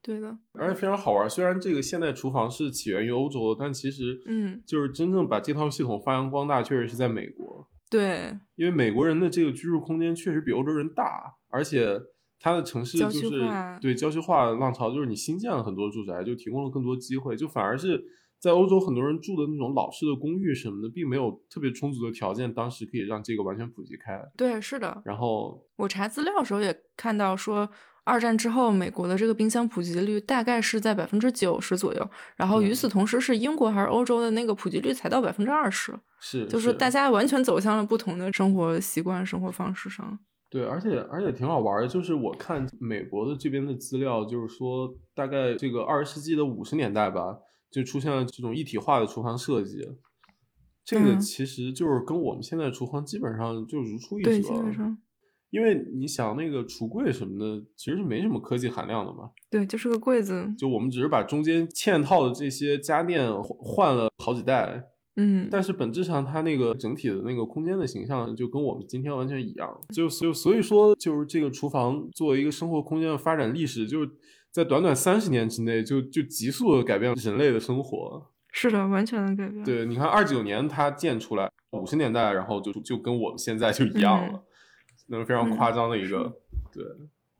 [0.00, 1.30] 对的，而且非常好玩。
[1.30, 7.68] 虽然这个现代厨房是起源于欧洲的，但其实，嗯，就是真正把这套系统发扬光大，确实是在美国。
[7.88, 12.00] 对，因为美国人的这个居住空间确实比欧洲人大，而且
[12.40, 13.30] 它的城市就是
[13.80, 18.02] 对郊区化浪潮，就是你新建了很多住宅，就提供了更多机会，就反而是
[18.42, 24.20] 在欧洲很多人住的那种老式的公寓什么的，并没有特别充足的条件，当时可以让这个完全普及开。
[24.36, 25.00] 对，是的。
[25.04, 27.70] 然后我查资料的时候也看到说。
[28.04, 32.10] 二战之后，美国的这个冰箱普及率大概是在百分之九十左右。
[32.34, 35.96] 然后与此同时，是英国还是欧洲的那个普及率才到百分之二十？
[36.18, 40.18] 是，就是大家完全走向了不同的生活习惯、生活方式上。
[40.50, 47.38] 对，而且而且挺好玩的，就是我看美国的这边的资料，就是说大概这个二十世纪的五十年代吧，
[47.72, 49.88] 就出现了这种一体化的厨房设计。
[50.84, 54.30] 这个其实就是跟我们现在厨房基本上就如出一辙。
[54.30, 54.98] 对，基本上。
[55.50, 59.30] 因为你想那个橱柜什么的，其实是没什么科技含量的嘛。
[59.50, 60.50] 对，就是个柜子。
[60.56, 64.82] 就我们只是把中间嵌套的这些家电换了好几代，
[65.16, 69.78] 嗯，但是本质上它那个整体的那个空间的形象就跟我们今天完全一样。
[69.94, 74.10] 就所所以说，就是这个厨房作为一个生活空间的发展历史，就是
[74.52, 78.30] 在短短三十年之内就就急速的改变人类的生活。
[78.52, 79.64] 是的，完全的改变。
[79.64, 84.44] 对，你看二九年它建出来，五十年代然后就就跟我们现在就一样了。
[85.08, 86.32] 那是非常夸张的一个，
[86.72, 86.84] 对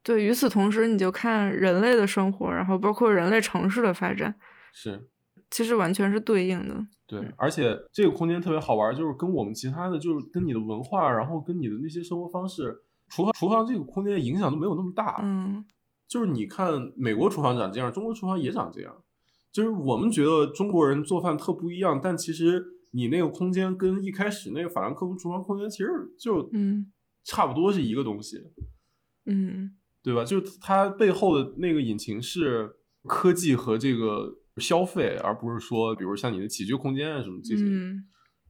[0.02, 0.24] 对。
[0.24, 4.34] 与此同时，你就看人类的生活，然后包括人类城市的发展，
[4.72, 5.08] 是
[5.50, 6.86] 其实完全是对应的。
[7.06, 12.74] 对，而且这个空间特别好玩，就是跟我们其他的，就是跟你的文化，然后跟你的那些生活方式，
[13.08, 15.20] 厨房厨房这个空间影响都没有那么大。
[15.22, 15.64] 嗯，
[16.12, 19.02] 就是你看美国厨房长这样，中国厨房也长这样。
[19.50, 26.92] 就是我们觉得中国人做饭特不一样，但其实你那个空间跟一开始那个法兰克福厨房空间其实就嗯。
[27.24, 28.36] 差不多是一个东西，
[29.26, 30.24] 嗯，对吧？
[30.24, 32.68] 就是它背后的那个引擎是
[33.04, 37.62] 科技和这个消费，而不是说，比如像你的起居空间啊什么这些。
[37.62, 38.04] 嗯，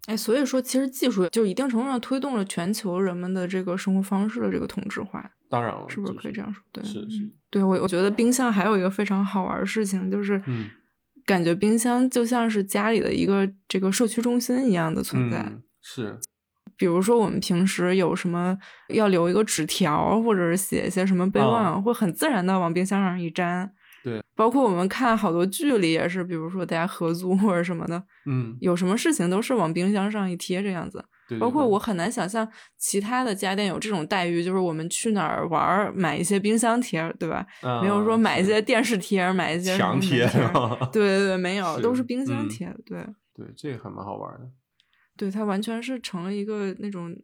[0.06, 5.32] 哎，所以说，其实技术就一定程度上推动了全球人们的这个生活方式的这个同质化。
[5.52, 6.62] 当然了，是不是可以这样说？
[6.72, 7.30] 对，是是。
[7.50, 10.42] 对我，我觉得冰箱还有一个非常好玩的事情，就是
[11.26, 15.52] 感觉冰箱就像是家里的一个这个社区中心一样的存在。
[15.82, 16.18] 是。
[16.78, 18.56] 比如说，我们平时有什么
[18.88, 23.70] 要留一个纸条，或者是写一些什么备忘，会很自然的往冰箱上一粘。
[24.02, 31.04] 对，包括我们看好多剧里也是，比如说大家合租或者什么的，嗯，有什么事情都是往冰箱上一贴这样子。
[31.32, 37.46] 对，包括我很难想象其他的家电有这种待遇，就是我们去哪儿玩买一些冰箱贴，对吧？
[37.82, 40.28] 没有说买一些电视贴，买一些墙贴。
[40.92, 42.66] 对对对，没有，都是冰箱贴。
[42.84, 43.04] 对
[43.34, 44.50] 对，这个还蛮好玩的。
[45.16, 47.14] 对，它完全是成了一个那种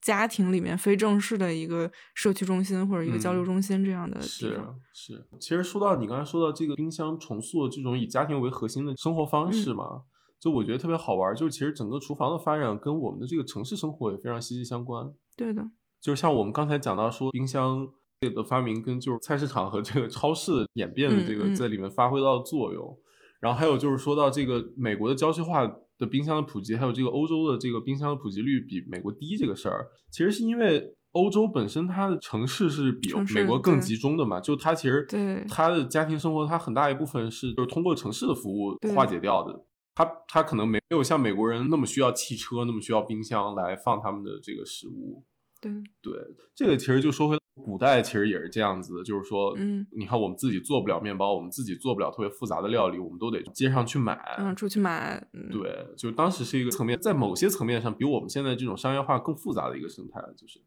[0.00, 4.20] 家庭里面非正式的一个社区中心或者一个交流中心这样的。
[4.20, 4.60] 是
[4.92, 10.02] 是，其实说到你刚才说到这个冰箱重塑这种以家庭为核心的生活方式嘛，
[10.42, 11.32] 就我觉得特别好玩。
[11.36, 15.08] 就是其实整个厨房的发展跟我们的这个城市生活也非常息息相关。
[15.36, 15.62] 对的，
[16.00, 17.86] 就是像我们刚才讲到说冰箱
[18.34, 22.98] 的发明跟就是菜市场和这个超市的演变的这个在里面发挥到的作用。
[23.40, 25.72] 然后还有就是说到这个美国的郊区化。
[25.98, 39.64] 的冰箱的普及，还有这个欧洲的这个冰箱的普及率比美国低这个事儿，其实是因为欧洲本身它的城市是比美国更集中的嘛，就它其实对它的家庭生活，它很大一部分是就是通过城市的服务化解掉的，
[39.94, 45.24] 它它可能没有像美国人那么需要汽车，那么需要冰箱来放他们的这个食物。
[45.60, 45.70] 对
[46.00, 46.12] 对，
[46.56, 55.24] 这个其实就说回古代，其实也是这样子的，就是说，嗯，你看我们自己做不了面包，我们自己做不了特别复杂的料理，我们都得街上去买，嗯，出去买。
[55.52, 60.60] 对，就当时是一个层面，在某些层面上，比我们现在这种商业化更复杂的一个生态，就是。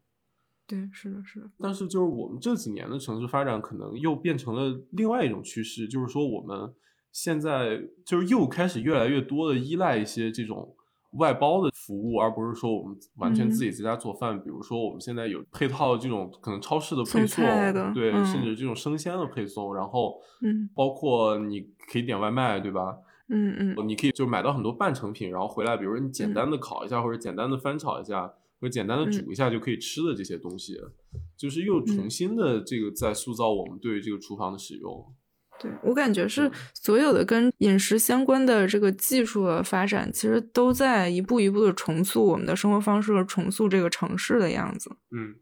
[0.66, 1.50] 对，是的，是的。
[1.58, 6.74] 但是就是我们这几年的城市发展，可能又变成了另外一种趋势，就是说我们
[7.16, 10.74] 现在就是又开始越来越多的依赖一些这种。
[11.12, 14.38] 外包的服务，而不是说我们完全自己在家做饭。
[14.38, 17.42] 比如说，我们现在有配套这种可能超市的配送，
[17.94, 19.74] 对，甚至这种生鲜的配送。
[19.74, 21.60] 然后，嗯，包括你
[21.90, 22.98] 可以点外卖，对吧？
[23.30, 28.26] 嗯嗯，你可以就买到很多半成品，然后回来，比如说你简单的烤一下，或者简单的翻炒一下，
[28.60, 30.78] 或者简单的煮一下就可以吃的这些东西，
[31.34, 35.14] 就是又重新的这个在塑造我们对于这个厨房的使用。
[35.58, 44.90] 对我感觉是所有的跟饮食相关的这个技术的发展，其实都在一步一步的重塑我们的生活方式和重塑这个城市的样子。
[45.10, 45.34] 嗯，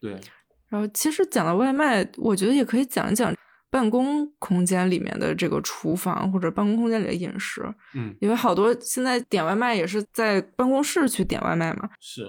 [0.00, 0.20] 对。
[0.68, 3.34] 然后其实讲到外卖，我觉得也可以讲一讲
[3.70, 7.62] 办公空间里面的这个厨房或者办公空间里的饮食。
[7.94, 11.90] 嗯，因为好多现在点外卖也是在办公室去点外卖嘛。
[11.98, 12.24] 是。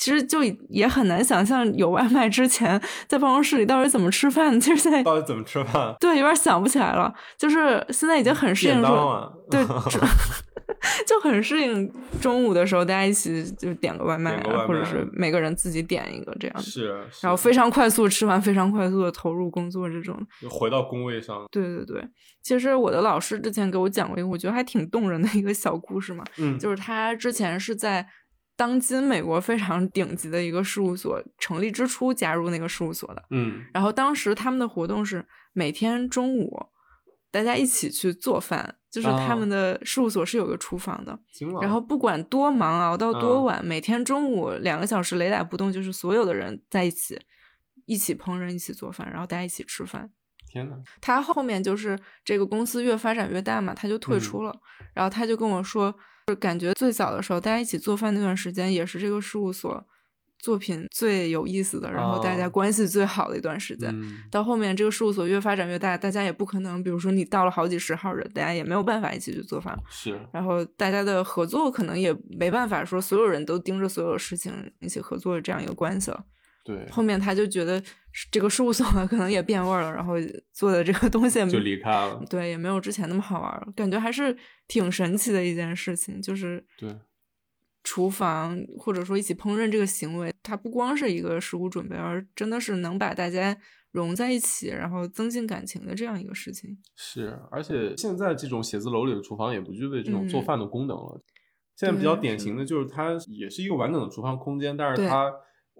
[0.00, 4.58] 其实就也很难想象有外卖之前在办公室里到底怎么吃饭。
[4.58, 5.94] 其实现在到底怎么吃饭？
[6.00, 7.12] 对，有点想不起来了。
[7.36, 9.62] 就是现在已经很适应说，对
[11.06, 16.58] 就很适应中午的时候大家一起就点个外卖，或者是每个人自己点一个这样。
[16.62, 20.18] 是，然后非常快速吃完，非常快速的投入工作这种。
[20.40, 21.44] 就回到工位上。
[21.50, 22.02] 对对对，
[22.42, 28.06] 其实我的老师之前给我讲过一个我觉得还挺动人的一个小故事嘛，嗯，就是他之前是在。
[28.60, 36.66] 当今美国非常顶级的一个事务所成立之初加入那个事务所的，嗯，然后当时他们的活动是每天中午
[37.30, 41.18] 大家一起去做饭，就是他们的事务所是有个厨房的，
[41.62, 47.18] 然后不管多忙熬到多晚，每天中午两个小时雷打不动，就是所有的人在一起
[47.86, 50.10] 一起烹饪、一起做饭，然后大家一起吃饭。
[50.46, 54.54] 天呐，他后面就是这个公司越发展越大嘛，他就退出了，
[54.92, 55.94] 然后他就跟我说。
[56.26, 59.86] 就感觉最早的时候，大家一起做饭那段时间，也是这个事务所
[60.38, 63.94] 作品最有意思的，然后大家关系最好的一段时间。
[64.30, 69.78] 到后面这个事务所越发展越大，大家也不可能，比如说你到了好几十号人，大家也没有办法一起去做饭。
[69.90, 76.24] 是，然后大家的合作可能也没办法说所有人都盯着所有事情一起合作的这样一个关系了。
[76.64, 77.82] 对，后面他就觉得
[78.32, 80.14] 这个事务所可能也变味儿了，然后
[80.52, 82.20] 做的这个东西就离开了。
[82.28, 84.36] 对，也没有之前那么好玩了，感觉还是
[84.66, 86.20] 挺神奇的一件事情。
[86.20, 86.92] 就是对，
[87.84, 93.56] 厨房或者说一起烹饪这个行为，它不光是一个食物准备，而真的是能把大家
[93.92, 96.76] 融在一起，然后增进感情的这样一个事情。
[96.96, 101.22] 是，而且现在这种写字楼里的厨房也不具备这种做饭的功能了。
[101.76, 105.32] 现在比较典型的就是它也是一个完整的厨房空间，但是它。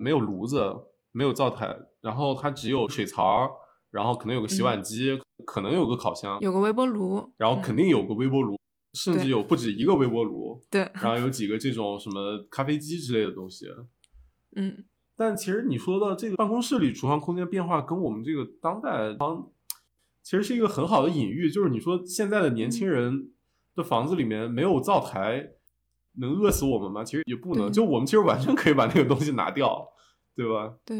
[0.03, 0.64] 没有炉子，
[1.13, 3.51] 没有灶台，然后它只有水槽，
[3.91, 8.57] 然后可能有个洗碗机，可能有个烤箱，有个微波炉，然后肯定有个微波炉，
[8.95, 13.67] 甚至有不止一个微波炉，对，然后有几个这种什么咖啡机之类的东西，
[14.57, 14.85] 嗯，
[15.17, 19.51] 但其实你说的这个办公室里厨房空间变化，跟我们这个当代房，
[20.23, 23.33] 其实是一个很好的隐喻，就是你说现在的年轻人
[23.75, 25.53] 的房子里面没有灶台。
[26.15, 27.05] 能饿死我们吗？
[27.05, 29.87] 其实也不能，就我们其实完全可以把那个东西拿掉，
[30.41, 30.74] 对吧？
[30.86, 30.97] 对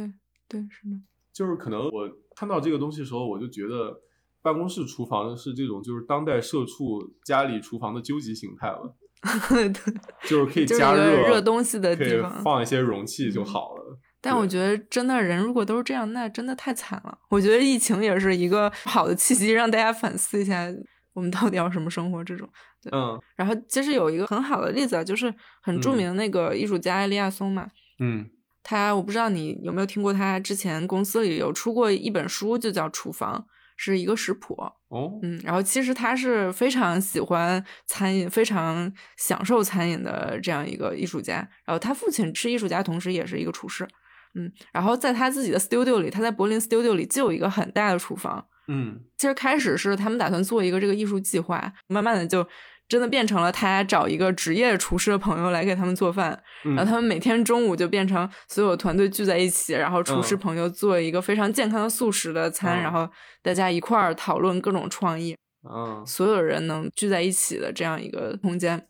[0.47, 0.97] 对是的，
[1.33, 3.99] 就是可能我看到这个东西的时候，我就觉得
[4.43, 8.95] 办公室厨房是这种就是当代社畜家里厨房的究极形态了，
[10.29, 13.99] 就是可以加热热东西的地方，放一些容器就好了。
[14.21, 17.19] 但我觉得真的人如果都是这样，那真的太惨了。
[17.31, 20.67] 我觉得疫情也是一个好的契机，让大家反思一下。
[21.13, 22.23] 我们到底要什么生活？
[22.23, 22.49] 这种，
[22.81, 27.67] 对，嗯，然后其实有一个很好的例子啊，就是很著名的那个艺术家艾利亚松嘛，
[27.99, 28.25] 嗯，
[28.63, 33.39] 他我不知道你有没有听过，他之前公司里有出过一本书，就叫《厨房》，
[33.77, 34.55] 是一个食谱，
[34.89, 43.89] 哦，嗯，然后其实他是非常喜欢餐饮，非常享受餐饮的这样一个艺术家，然后他父亲是艺术家，同时也是一个厨师，
[44.35, 48.47] 嗯，然后在他自己的 studio 里，他在柏林 studio 里就有一个很大的厨房。
[48.73, 52.47] 嗯，其实开始是他们打算做一个这个艺术计划，慢慢的就
[52.91, 63.09] 真的变成了他找一个职业厨师的朋友来给他们做饭，然后他们每天中午就变成所有团队聚在一起，然后厨师朋友做一个非常健康的素食的餐，然后
[63.43, 65.37] 大家一块儿讨论各种创意，
[65.73, 68.85] 嗯，所有人能聚在一起的这样一个空间，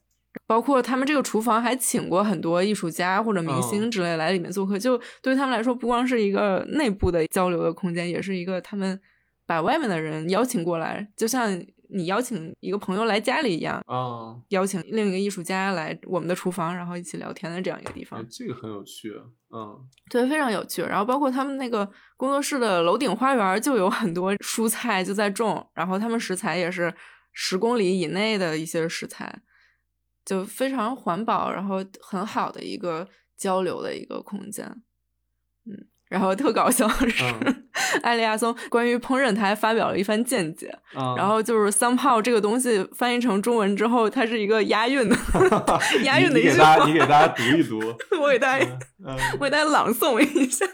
[0.46, 3.90] 包括他们这个厨房还请过很多艺术家或者明星。
[3.90, 8.98] 之类来里面做客，就对他们来说不光是一个内部的交流的空间，也是一个他们。
[9.46, 11.60] 把外面的人邀请过来，就像
[11.92, 18.24] 你邀请一个朋友来家里一样啊，邀请另一个艺术家来我们的厨房，然后一起聊天的这样一个地方。
[18.28, 19.12] 这个很有趣，
[19.50, 19.78] 嗯，
[20.08, 20.82] 对，非常有趣。
[20.82, 26.94] 然后包括他们那个工作室的楼顶花园，就有很多蔬菜就在种，然后他们食材也是
[27.32, 29.42] 十公里以内的一些食材，
[30.24, 34.66] 就非常环保，然后很好的一个交流的一个空间，
[35.66, 35.86] 嗯。
[36.10, 37.24] 然后特搞笑的是，
[38.02, 40.72] 艾利亚松关于烹饪，他还发表了一番见解。
[41.16, 45.16] 然后就是“三炮”这个东西翻译成中文之后，它是一个押韵的，
[46.04, 46.84] 押韵的一句话。
[46.86, 47.78] 你给大家读一读，
[48.20, 48.66] 我给大家，
[49.38, 50.66] 我给大家朗诵一下。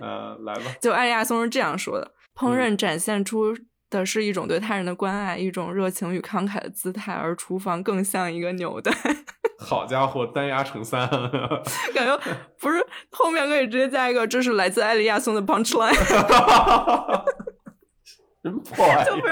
[0.00, 0.62] 呃，来吧。
[0.80, 3.54] 就艾利亚松是这样说的：“烹饪展现出。”
[3.90, 8.90] 的是一种对他人的关爱，一种热情与慷慨的姿态，而厨房更像一个纽带。
[9.58, 11.06] 好家伙，单压成三，
[11.92, 12.18] 感觉
[12.58, 15.94] 不是后面可以直接加一个，这是来自艾利亚松的 punch line。
[18.42, 19.28] 真破坏，就非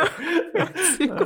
[0.58, 1.16] 常奇怪，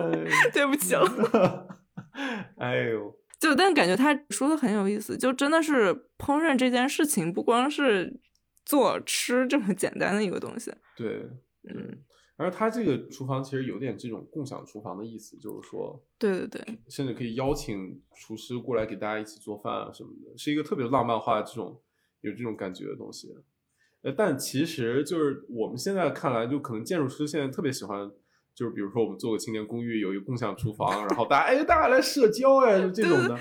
[0.52, 1.66] 对不起了。
[2.58, 8.20] 哎呦，就但感觉他说的很有意思，就真的是烹饪这件事情，不光是
[8.64, 10.72] 做吃这么简单的一个东西。
[10.94, 11.28] 对，
[11.68, 11.98] 嗯。
[12.36, 21.80] 而他这个厨房其实有点这种共享厨房的意思，就是说，对对对，甚至可以邀请厨师过来给大家一起做饭啊什么的，是一个特别浪漫化的这种
[22.22, 23.34] 有这种感觉的东西。
[24.00, 28.10] 呃，但其实就是我们现在看来，就可能建筑师现在特别喜欢，
[28.54, 33.38] 就是比如说我们做个青年公寓，有一个共享厨房，然后大家哎大家来社交哎，就这种的，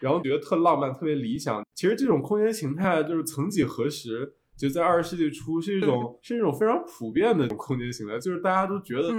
[0.00, 1.62] 然后觉得特浪漫、特别理想。
[1.74, 9.10] 其实这种空间形态就是曾几何时，就在二十世纪初是一种是一种非常普遍的空间形态，就是大家都觉得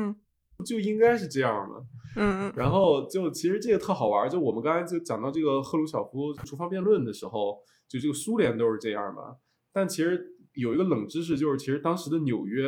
[0.65, 1.85] 就应该是这样的。
[2.17, 9.37] 嗯，然后就其实这个特好玩，就我们刚才就讲到这个赫鲁晓夫厨房辩论的时候，就这个苏联都是这样嘛，
[9.71, 10.35] 但其实。
[10.55, 12.67] 有一个冷知识，就是其实当时的纽约，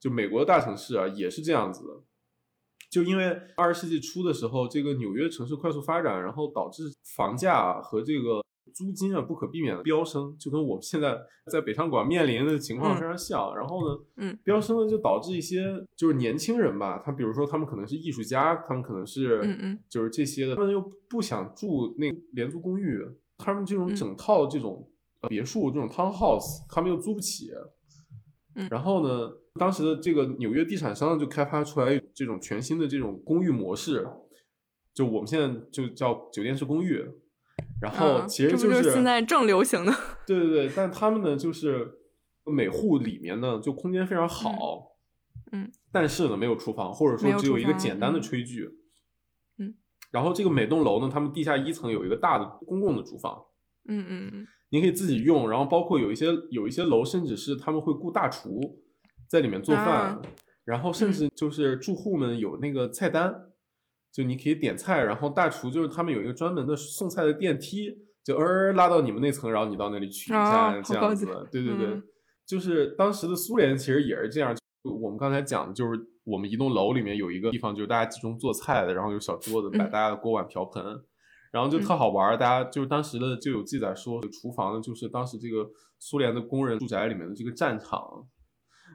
[0.00, 2.02] 就美国的大城市啊，也是这样子的。
[2.90, 6.84] 就因为二十世纪初的时候，这个纽约城市快速发展，然后导致
[7.14, 8.42] 房价和这个
[8.74, 11.18] 租金啊不可避免的飙升，就跟我们现在
[11.50, 13.54] 在北上广面临的情况非常像。
[13.56, 15.64] 然后呢，嗯，飙升呢就导致一些
[15.96, 23.00] 就是年轻人吧，他比如说他们可能是艺术家，他们可能是嗯嗯，就是这些的，他们又不想住那廉租公寓，
[23.38, 24.88] 他们这种整套这种。
[25.28, 27.52] 别墅这种 townhouse，他们又租不起，
[28.56, 34.04] 嗯，然后呢，当时的这个纽约地产商就开发出来这种全新的这种公寓模式，
[34.92, 37.08] 就我们现在就叫酒店式公寓，
[37.80, 39.92] 然后其实就是现在正流行的，
[40.26, 41.98] 对对对，但他们呢就是
[42.44, 44.96] 每户里面呢就空间非常好，
[45.52, 48.68] 嗯，但是呢没有厨房，或者说只有一个简单的炊具，
[49.58, 49.74] 嗯，
[50.10, 53.44] 然后这个每栋楼呢，他们地下一层有一个大的公共的厨房，
[53.88, 54.46] 嗯嗯嗯。
[54.70, 58.80] 你可以自己用，然后包括有一些有一些楼，甚至是他们会雇大厨
[59.28, 60.22] 在里面做饭，
[60.64, 63.51] 然后甚至就是住户们有那个菜单，
[64.12, 67.90] 就你可以点菜，然后大厨就是他们有一个专门的送菜的电梯，
[68.22, 71.26] 就呃拉到你们那层，然后你到那里取一下这样子。
[71.50, 72.02] 对对对，
[72.46, 74.54] 就是当时的苏联其实也是这样。
[74.82, 80.84] 我们刚才讲的就是我们一栋楼里面有一个地方，就是大家集中做菜的，然后有小桌子摆大家的锅碗瓢盆。
[81.50, 88.26] 然后就特好玩，大家就是当时的就有记载说，厨房呢就是当时这个苏联的工人住宅里面的这个战场。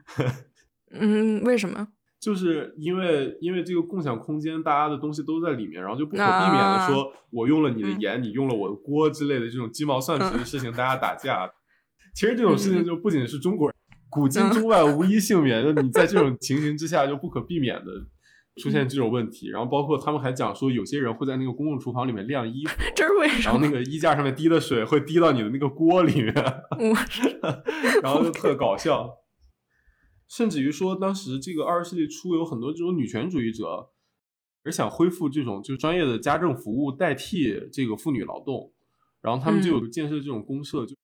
[0.90, 1.88] 嗯，为什么？
[2.20, 11.50] 就是因为因为这个共享空间，大家的东西都在里面，然后就不可避免的说，我用了你的盐，你用了我的锅之类的这种鸡毛蒜皮的事情，大家打架。
[12.14, 13.74] 其实这种事情就不仅是中国人，
[14.08, 17.90] 古今中外无一幸免，就你在这种情形之下就不可避免的。
[18.60, 23.52] 出现这种问题，然后包括他们还讲说，有些人会在那个公共厨房里面晾衣服， 这是为什么？
[23.52, 26.34] 然后那个衣架上面滴的水会滴到你的那个锅里面，
[28.02, 29.08] 然后就特搞笑。
[30.28, 33.90] 甚至于说，当时这个二十世纪初有很多这种女权主义者，
[34.62, 38.72] 而想恢复这种就是专业的家政服务代替这个妇女劳动，
[39.20, 40.94] 然后他们就有建设这种公社，就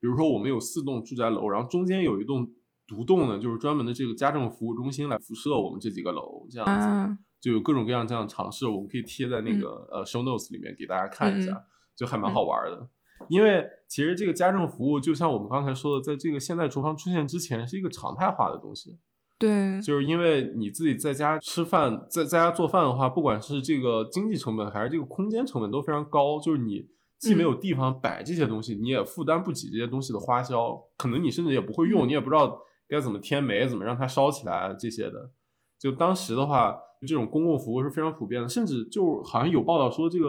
[0.00, 2.52] 比如说我们有四栋住宅楼，然后中间有一栋。
[2.88, 11.64] 独栋呢，就是专门的这个家政服务中心来辐射我们这几个楼，这样子就有各种各样这样的尝试，我们可以贴在那个呃 show notes 里面给大家看一下，
[11.96, 12.88] 就还蛮好玩的。
[13.28, 18.98] 因为其实这个家政服务，就像我们刚才说的，在这个现代厨房出现之前，是一个常态化的东西。
[19.38, 26.86] 对，就是因为你自己在家吃饭，在在家做饭的话，不管是这个经济成本还是这个空间成本都非常高，就是你
[27.18, 32.62] 既没有地方摆这些东西，你也负担不起这些东西的花销，可能你甚至也不会用，你也不知道。
[32.88, 35.28] 该怎么添煤，怎么让它烧起来这些的，
[35.76, 40.28] 就当时的话，这种公共服务是非常普遍的，甚至就好像有报道说，这个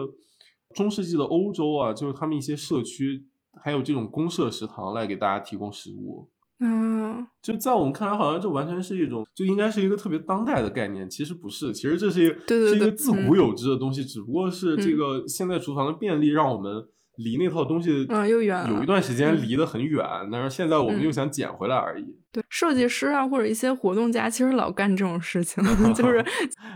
[0.78, 3.26] 中世纪的欧洲啊，就是他们一些社区
[3.62, 6.30] 还有这种公社食堂来给大家提供食物。
[6.60, 16.88] 嗯，就在我们看来，好像这完全是一种，就应该是一个特别当代的概念，其实不是，其实这是一个是一个自古有之的东西，只不过是这个现在厨房的便利让我们。
[17.18, 22.04] 离那套东西嗯又远，有一段时间离得很远，但是现在我们又想捡回来而已。
[22.30, 25.60] 对，设计师啊或者一些活动家其实老干这种事情，
[25.94, 26.24] 就是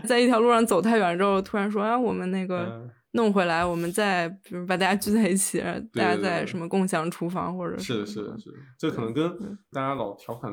[0.05, 5.59] 在一条路上走太远之后，突然说啊，我们那个弄回来，我们再比如把大家聚在一起，
[5.93, 9.31] 大家在什么共享厨房或者是的，是的，是的，这可能跟
[9.71, 10.51] 大家老调侃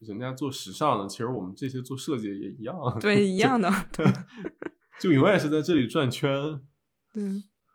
[0.00, 3.72] 人家做时尚的，其实我们这些做设计也一样，对，一样的，
[5.00, 6.60] 就永远是在这里转圈，
[7.12, 7.22] 对。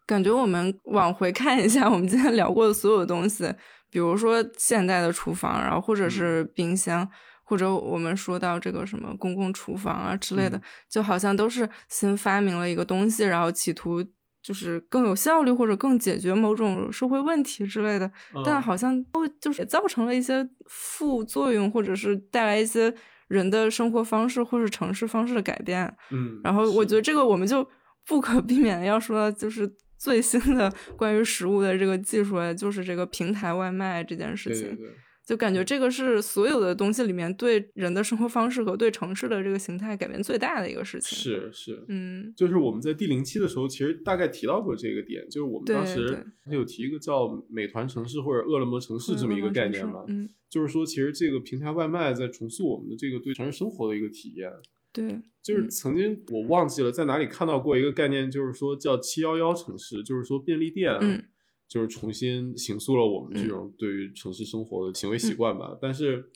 [0.07, 3.43] 感觉我们往回看一下，我们今天聊过的所有东西，
[3.89, 7.09] 比如说现代的厨房，然后或者是冰箱，
[7.43, 14.05] 或者我们说到这个什么公共厨房啊之类的，就好像都是新发明了一个东西，然后企图
[14.45, 18.11] 就是更有效率或者更解决某种社会问题之类的，
[18.45, 22.93] 但好像都就是也造成了一些副作用，或者是带来一些
[23.27, 25.91] 人的生活方式或者城市方式的改变。
[26.11, 27.67] 嗯，然后我觉得这个我们就
[28.05, 29.75] 不可避免的要说，就是。
[29.97, 34.77] 最新的关于食物的这个技术，就是这个平台外卖这件事情。
[35.25, 41.17] 就感觉这个是所有的东西里面对人的生活方式和对城市的这个形态改变最大的一个事情。
[41.17, 54.51] 是是，嗯，就是我们在第零期的时候，其实大概提到过这个点，就是我们当时有提一个叫“美团城市”或者“饿了么城市”这么一个概念嘛，嗯，就是说其实这个平台外卖在重塑我们的这个对城市生活的一个体验。
[54.93, 61.21] 对，就是曾经我忘记了在哪里看到过一个概念，就是说叫“七幺幺城市”，就是说便利店，嗯，
[61.67, 65.77] 就是重新形塑了我们这种对于城市生活的行为习惯吧。
[65.81, 66.31] 但是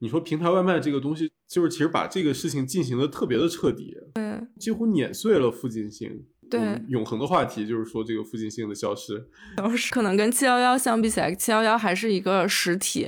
[0.00, 6.26] 你说平台外卖这个东西，就是其实把这个事情进行的特别的彻底，对，几乎碾碎了附近性。
[6.50, 9.28] 对，永恒的话题就是说这个附近性的消失，
[9.58, 9.92] 消失。
[9.92, 13.06] 可能跟七幺幺相比起来，七幺幺还是一个实体。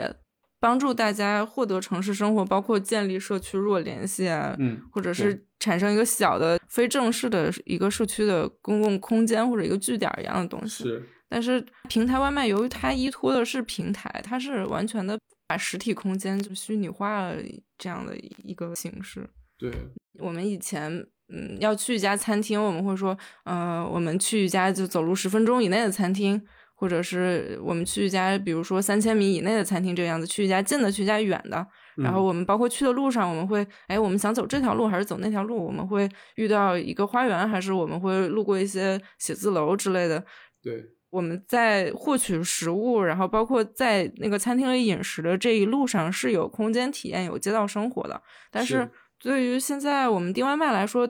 [0.63, 10.85] 帮助大家获得城市生活，包括建立社区弱联系啊，嗯，或者是产生一个小的非正式的一个社区的公共空间或者一个据点一样的东西。
[10.85, 17.36] 是，但是平台外卖由于它依托的是平台，它是完全的把实体空间就虚拟化了
[17.78, 19.27] 这样的一个形式。
[19.57, 19.73] 对，
[20.19, 20.93] 我们以前
[21.32, 26.43] 嗯要去一家餐厅，我们会说，呃，我们去一家就走路十分钟以内的餐厅。
[26.74, 31.66] 或者是我们去一家，比如说三千米以内的餐厅，这个样子，去一家近的，去一家远的。
[31.97, 35.62] 然后我们包括去的路上，我们会，哎，我们想走这条路还是走那条路？
[35.62, 40.24] 我们会遇到一个花园，还是我们会路过一些写字楼之类的？
[40.62, 48.23] 对，我们在获取食物，然后包括在那个餐厅里饮食的这一路上是有空间体验、有街道生活的。
[48.51, 48.89] 但是
[49.19, 51.09] 对于现在我们订外卖来说，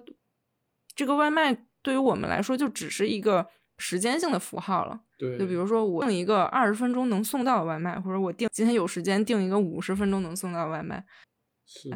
[0.96, 3.46] 这个外卖对于我们来说就只是一个
[3.78, 5.00] 时间性的符号了。
[5.18, 11.04] 对，就比如说我订一个二十分钟能送到的外卖，或者我订今天有时间订一个五十分钟能送到的外卖，
[11.66, 11.90] 是，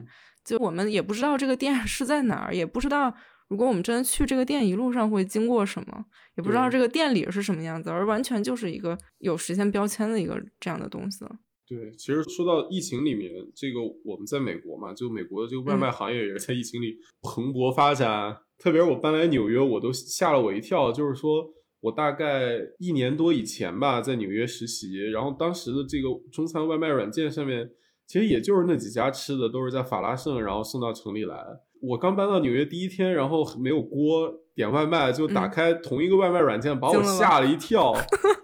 [0.44, 3.14] 就我们也不知道这个店是在哪儿，也不知道
[3.48, 6.04] 如果我们真的去这个店，一路上会经过什么，
[6.36, 11.30] 也不知道这个店里是什么样子，而完全就是一个有时间标签的一个这样的东西了。
[11.66, 21.52] 对，其实说到疫情里面，这个我们在美国嘛，就美国的这个外卖行业也是在疫情里蓬勃发展，特别是我搬来纽约，我都吓了我一跳，就是说。
[21.84, 27.68] 我大概一年多以前吧，在纽约实习，然后当时的这个中餐外卖软件上面，
[28.06, 31.36] 其实也就是那几家吃的，都是在法拉盛，然后送到城里来。
[31.86, 37.92] 我刚搬到纽约第一天，然后没有锅点外卖，就打开同一个外卖软件，把我吓了一跳。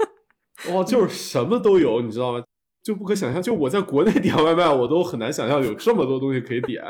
[0.72, 2.44] 哇，就是什么都有，你知道吗？
[2.82, 6.82] 就不可想象，就我在国内点外卖，我都很难想象有这么多东西可以点。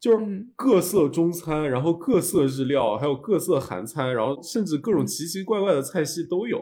[0.00, 6.60] 就是各色中餐，然后各色日料，还有各色韩餐，然后甚至各种奇奇怪怪的菜系都有。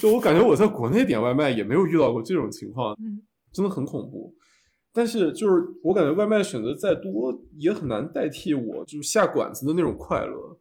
[0.00, 2.96] 就我感觉我在国内点外卖也没有遇到过这种情况，
[3.52, 4.34] 真的很恐怖。
[4.96, 10.58] 但是就是我感觉外卖选择再多，也很难代替我就是下馆子的那种快乐。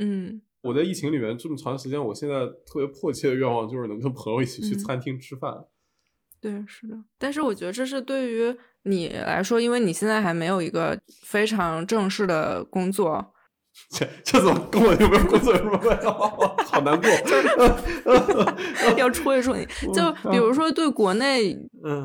[0.00, 5.64] 嗯，我在疫情里面这么长时间，我现在特别迫切的愿望就是能跟朋友一起去餐厅吃饭。
[6.40, 6.96] 对，是的。
[7.18, 8.56] 但是我觉得这是对于。
[8.84, 13.34] 你来说，因为你现在还没有一个非常正式的工作，
[13.90, 16.06] 这这怎么跟我有没有工作有什么关系？
[16.06, 17.08] 好难过，
[18.96, 19.66] 要戳一戳你。
[19.92, 21.56] 就比如说，对国内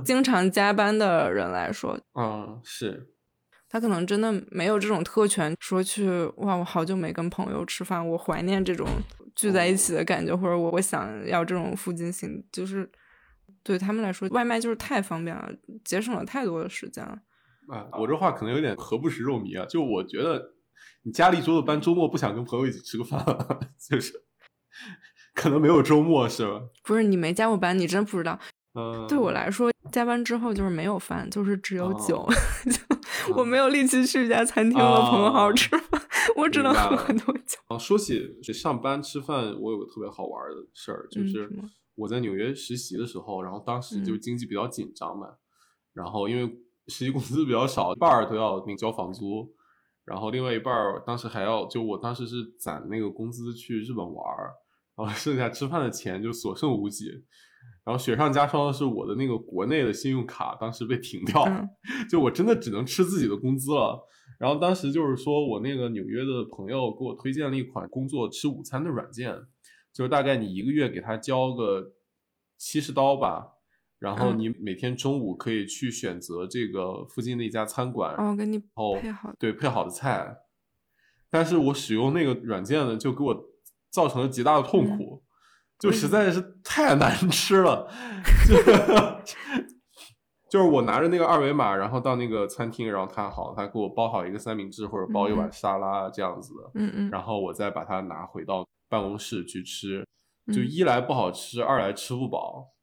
[0.04, 3.08] 经常加班的人来说，嗯，是，
[3.70, 8.88] 他可能真的没有这种特权，说去哇，我好久没跟朋友吃饭，我怀念这种
[9.36, 12.90] 聚在一起的感觉，或者我我想要这种附近性，就是。
[13.64, 15.50] 对他们来说，外卖就是太方便了，
[15.84, 17.18] 节省了太多的时间了。
[17.68, 19.66] 啊，我这话可能有点何不食肉糜啊！
[19.66, 20.52] 就我觉得，
[21.06, 23.24] 你家里桌的班，周末不想跟朋友一起吃个饭，
[23.90, 24.14] 就是
[25.36, 26.62] 可能没有周末，是吧？
[26.84, 28.40] 不是你没加过班，你真不知道。
[28.74, 32.28] 嗯，对我来说，加班之后就是没有饭，就是只有酒，
[32.66, 36.02] 就我没有力气去一家餐厅和朋友好好吃饭，
[36.36, 37.58] 我只能喝很多酒。
[37.68, 41.50] 啊，说起上班吃饭，我有个特别好玩的事儿，就是。
[41.98, 45.30] 我在纽约实习的时候，然后当时就经济比较紧张嘛，
[45.94, 46.46] 然后因为
[46.90, 49.55] 实习工资比较少，一半儿都要那交房租，
[50.06, 54.54] 然后另外一半儿当时还要就我当时是攒那个工资去日本玩儿，
[54.96, 57.10] 然后 剩下吃饭的钱就所剩无几，
[57.84, 61.44] 然后雪上加霜的是我的那个国内的信用卡当时被停掉，
[62.10, 64.00] 就我真的只能吃自己的工资了。
[64.40, 69.36] 然后当时就是说我那个纽约的朋友给我推荐了一款工作吃午餐的软件。
[69.94, 71.94] 就是大概你一个月给他交个
[72.58, 73.55] 七十刀吧，
[74.06, 80.38] 然后你每天中午可以去选择这个附近的一家餐馆，哦，给你配好，对配好的菜。
[81.32, 83.36] 但是我使用那个软件呢，就给我
[83.90, 85.24] 造成了极大的痛苦，
[85.80, 87.90] 就实在是太难吃了。
[90.48, 98.64] 就是我拿着那个二维码，然后到那个餐厅，然后他好，他给我包好一个三明治或者包一碗沙拉这样子的，嗯嗯，然后我再把它拿回到。
[98.88, 100.06] 办公室去吃，
[100.54, 102.75] 就一来不好吃，二来吃不饱。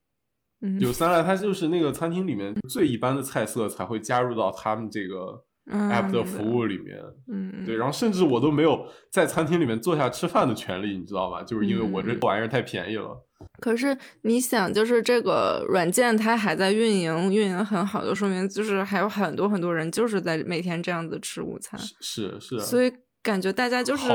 [0.63, 6.97] 嗯，有三来，它就是那个餐厅里面最一般的菜色才会加入到他们这个 app 的服务里面。
[7.29, 11.43] 嗯，对，然后甚至我都没有在餐厅里面坐下吃饭的权利，你知道吧？
[11.43, 13.27] 就是因为我这玩意儿太便宜了。
[13.61, 21.79] 可是你想，就是这个软件它还在运营，运营很好，就说明就是还有很多很多人就是在每天这样子吃午餐。
[22.01, 24.07] 是是，所以感觉大家就是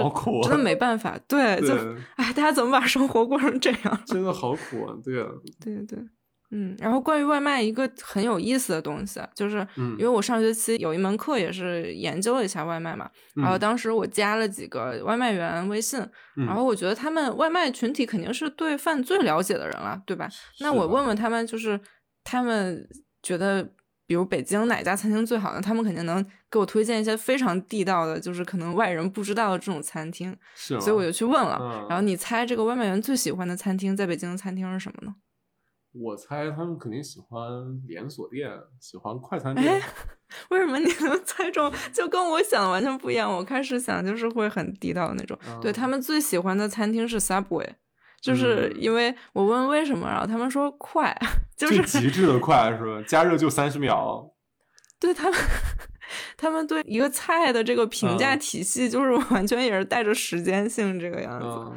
[0.43, 1.19] 真的没办法。
[1.27, 1.75] 对，就
[2.15, 4.01] 哎，大家怎么把生活过成这样？
[4.05, 4.95] 真的好苦啊！
[5.03, 5.27] 对啊，
[5.59, 5.99] 对对。
[6.51, 15.99] 嗯，然后关于外卖一个很有意思的东西，就是因为我上学期有一门课也是研究了一下外卖嘛，然后当时我加了几个外卖员微信，
[16.35, 20.29] 然后我觉得他们外卖群体肯定是对饭最了解的人了，对吧？
[20.61, 21.79] 那我问问他们，就是
[22.23, 22.87] 他们
[23.21, 23.61] 觉得，
[24.05, 25.59] 比如北京哪家餐厅最好呢？
[25.61, 31.85] 他们肯定能给我推荐一些非常地道的，就是可能外人不知道的这种餐厅，是，所以我就去问了。
[31.89, 35.13] 然后你猜这个外卖员最喜欢的餐厅在北京的餐厅是什么呢？
[35.99, 37.39] 我猜他们肯定喜欢
[37.87, 38.49] 连锁店，
[38.79, 39.81] 喜欢快餐店。
[40.49, 41.71] 为什么你能猜中？
[41.93, 43.31] 就跟我想的完全不一样。
[43.33, 45.37] 我开始想就是会很地道的那种。
[45.61, 47.69] 对他们最喜欢的餐厅是 Subway，
[48.21, 51.17] 就是因为我问为什么，然后他们说快，
[51.55, 53.03] 就是极致的快，是吧？
[53.07, 54.33] 加热就三十秒。
[54.99, 55.39] 对他们，
[56.35, 61.71] 他们对一个菜的这个评价体系，就是完全也是带着时间性这个样子。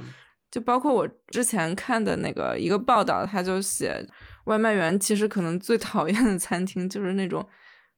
[0.51, 4.05] 就包括我之前看的那个一个报道，他就写
[4.47, 7.47] 外卖员其实可能最讨厌的餐厅就是那种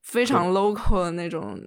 [0.02, 1.58] 非常 local 的那种，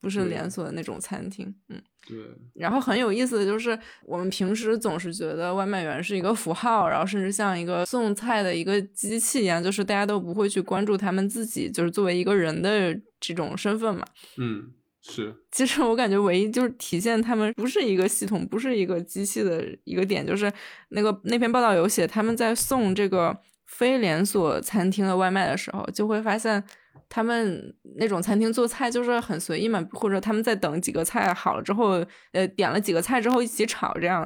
[0.00, 1.54] 不是连锁的那种餐厅。
[1.68, 2.18] 嗯，对。
[2.54, 14.04] 然后很有意思的就是，我们平时总是觉得外卖员是一个符号，然后甚至像一个送菜的一个机器一样，就是大家都不会去关注他们自己，就是作为一个人的这种身份嘛。
[14.36, 14.72] 嗯。
[15.06, 20.50] 是， 其实我感觉唯一就是体现他们不是一个系统，不是一个机器的一个点，就是
[20.88, 23.36] 那个那篇报道有写，他们在送这个
[23.66, 26.64] 非连锁餐厅的外卖的时候，就会发现
[27.08, 32.02] 他们那种餐厅做菜就是很随意嘛，或者他们在等几个菜好了之后，
[32.32, 34.22] 呃，点了几个菜之后一起炒这样，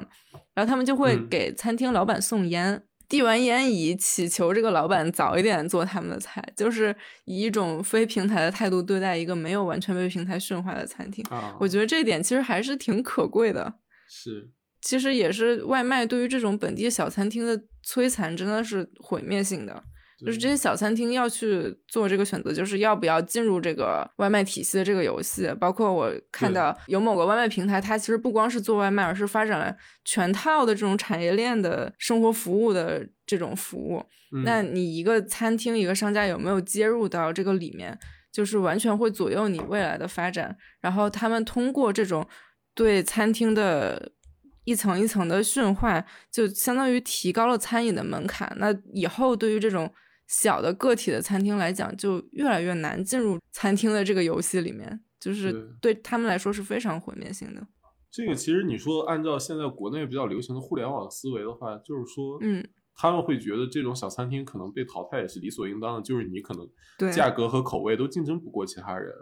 [0.54, 2.84] 然后他们就会给餐厅老板送烟。
[3.08, 6.94] 递完烟以祈求这个老板早一点做他们的菜，就是
[7.24, 11.24] 以一种非平台的态度对待一个没有完全被平台驯化的餐厅。
[11.58, 13.74] 我觉得这一点其实还是挺可贵的。
[14.08, 14.50] 是，
[14.82, 19.82] 其实也是外卖对于这种本地小餐厅的摧残，真的是毁灭性的。
[20.18, 25.48] 就是这些小餐厅要去做这个选择，就是要不要进入这个外卖体系的这个游戏。
[25.60, 34.04] 包括我看到有某个外卖平台，它其实不光是做外卖，而是发展了全套的这种产业链的生活服务的这种服务。
[34.44, 37.96] 那你一个餐厅一个商家有没有接入到这个里面，
[38.32, 40.56] 就是完全会左右你未来的发展。
[40.80, 42.26] 然后他们通过这种
[42.74, 44.10] 对餐厅的
[44.64, 48.52] 一层一层的驯化，就相当于提高了餐饮的门槛。
[48.58, 49.90] 那以后对于这种
[50.28, 57.66] 小的个体的餐厅来讲，就越来越难进入餐厅的这个游戏里面，就是对他们来说是非常毁灭性的。
[58.10, 62.64] 这个其实你说按照现在国内比较流行的互联网思维的话，就是说，嗯，
[62.94, 66.68] 他们会觉得这种小餐厅可能被淘汰也是理所应当的，就是你可能
[66.98, 69.12] 对价格和口味都竞争不过其他人。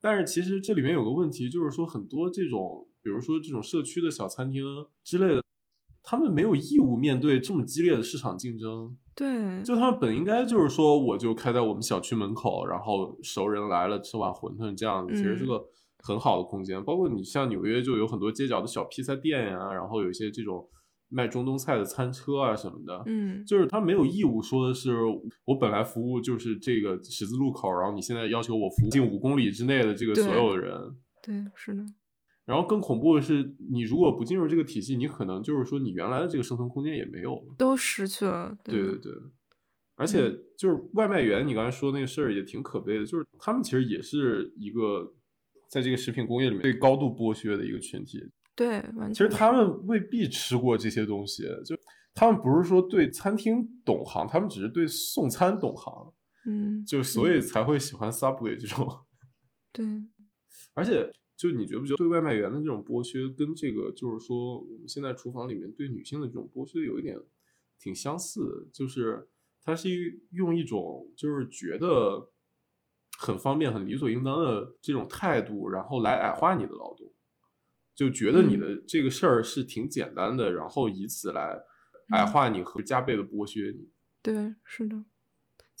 [0.00, 4.62] 但是其实这里面有个问题，就是说很多这种，比如说这种社区的小餐厅
[5.02, 5.42] 之类的。
[6.04, 15.62] 他们没有义务面对这么激烈的市场竞争，对，就他们本应该就是说，我就开在我们小区门口，然后熟人来了吃碗馄饨这样子，其实是个
[15.98, 16.82] 很好的空间。
[16.82, 20.66] 包括你像纽约就有很多街角的小披萨店呀，然后有一些这种
[21.10, 24.96] 卖中东菜的餐车啊什么的，嗯，就是他没有义务说的是
[25.44, 31.84] 我本来服务就是这个十字路口，然后你现在要求我服务近五公里之内的这个所有的人，对，是的。
[32.44, 38.52] 然后更恐怖的是，你如果不进入这个体系，你可能就是说你原来的这个生存空间也没有了，都失去了。
[38.64, 39.12] 对对对，
[39.94, 40.28] 而且
[40.58, 45.14] 就是外卖员，你刚才说那个事儿也挺可悲的，就是他们其实也是一个
[45.70, 48.18] 在这个食品工业里面被高度剥削的一个群体。
[48.56, 49.14] 对，完全。
[49.14, 51.76] 其实他们未必吃过这些东西，就
[52.12, 56.12] 他们不是说对餐厅懂行，他们只是对送餐懂行。
[56.44, 58.84] 嗯，就所以才会喜欢 Subway 这种。
[59.72, 59.86] 对，
[60.74, 61.08] 而且。
[61.42, 67.18] 就你觉不觉得对外卖员的这种剥削，跟这个就是说我们现在厨房里面对女性的这种剥削有一点
[67.80, 68.70] 挺相似的？
[68.72, 69.28] 就是
[69.60, 72.30] 它是用一种就是觉得
[73.18, 77.12] 很方便、很理所应当的这种态度，然后来矮化你的劳动，
[77.92, 81.60] 就觉得你的这个事儿是挺简单的，然后以此来
[82.10, 83.90] 矮化你和加倍的剥削你。
[84.22, 85.04] 对，是的。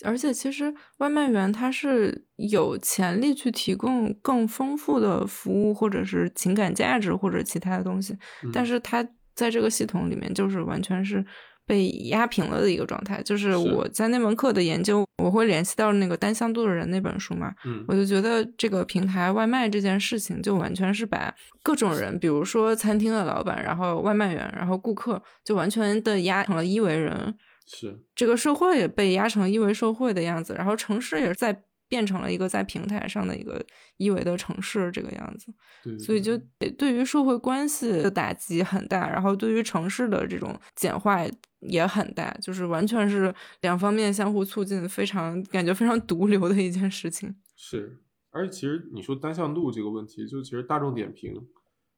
[0.04, 8.16] 而且其实外卖员他是有潜力去提供更丰富的服务，或者是情感价值或者其他的东西，
[8.52, 11.24] 但是他在这个系统里面就是完全是
[11.66, 13.22] 被压平了的一个状态。
[13.22, 27.34] 就是是我在那门课的研究，我会联系到那个单向度的人那本书嘛，嗯我就觉得这个平台外卖这件事情，就完全是把各种人，比如说餐厅的老板，然后外卖员，然后顾客，就完全的压成了一维人。
[27.66, 33.62] 是这个社会也被压成一维社会的样子，然后城市也在变成了一个在平台上的一个
[33.98, 35.52] 一维的城市这个样子。
[35.84, 36.38] 对，所以就
[36.78, 41.18] 对于社会关系的打击很大，然后对于城市的这种简化
[41.60, 47.34] 也很大，就是完全是两方面相互促进，非常感觉非常毒瘤的一件事情。
[47.56, 51.34] 是，而且其实你说单向度这个问题，就其实大众点评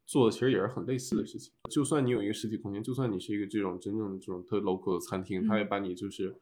[0.06, 1.52] 做的其实也是很类似的事情。
[1.70, 6.36] 就算你有一个实体空间，就算你是一个这种真正的这种特 local 的餐厅，它也嗯把你就是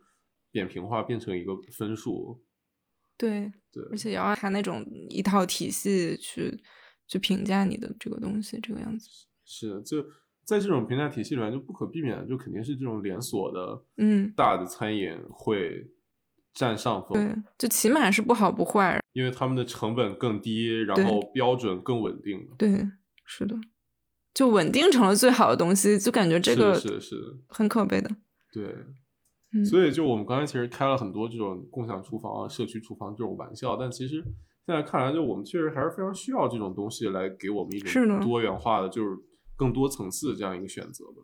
[0.51, 2.43] 扁平化变成一个分数。
[3.17, 6.61] 对，对，而且也要按它那种一套体系去
[7.07, 9.09] 去评价你的这个东西，这个样子。
[9.45, 10.03] 是的就
[10.45, 15.89] 在这种评价体系里面，就不可避免的，就肯定是这种连锁的嗯，大的餐饮会
[16.53, 17.13] 占上风。
[17.13, 19.01] 对，就起码是不好不坏。
[19.13, 22.49] 因为他们的成本更低，然后标准更稳定。
[22.59, 22.89] 对，
[23.25, 23.57] 是的，
[24.35, 28.11] 就稳定成了最好的东西，就感觉这个是是的很可悲的。
[28.53, 28.77] 对，
[29.53, 34.23] 嗯，所以就我们刚才其实开了很多这种共享厨房啊、社区厨房这种玩笑，但其实
[34.67, 39.17] 现在看来，就我们确实还是非常需要这种东西来给我们一种多元化的，就是
[39.57, 41.23] 更多层次的这样一个选择的。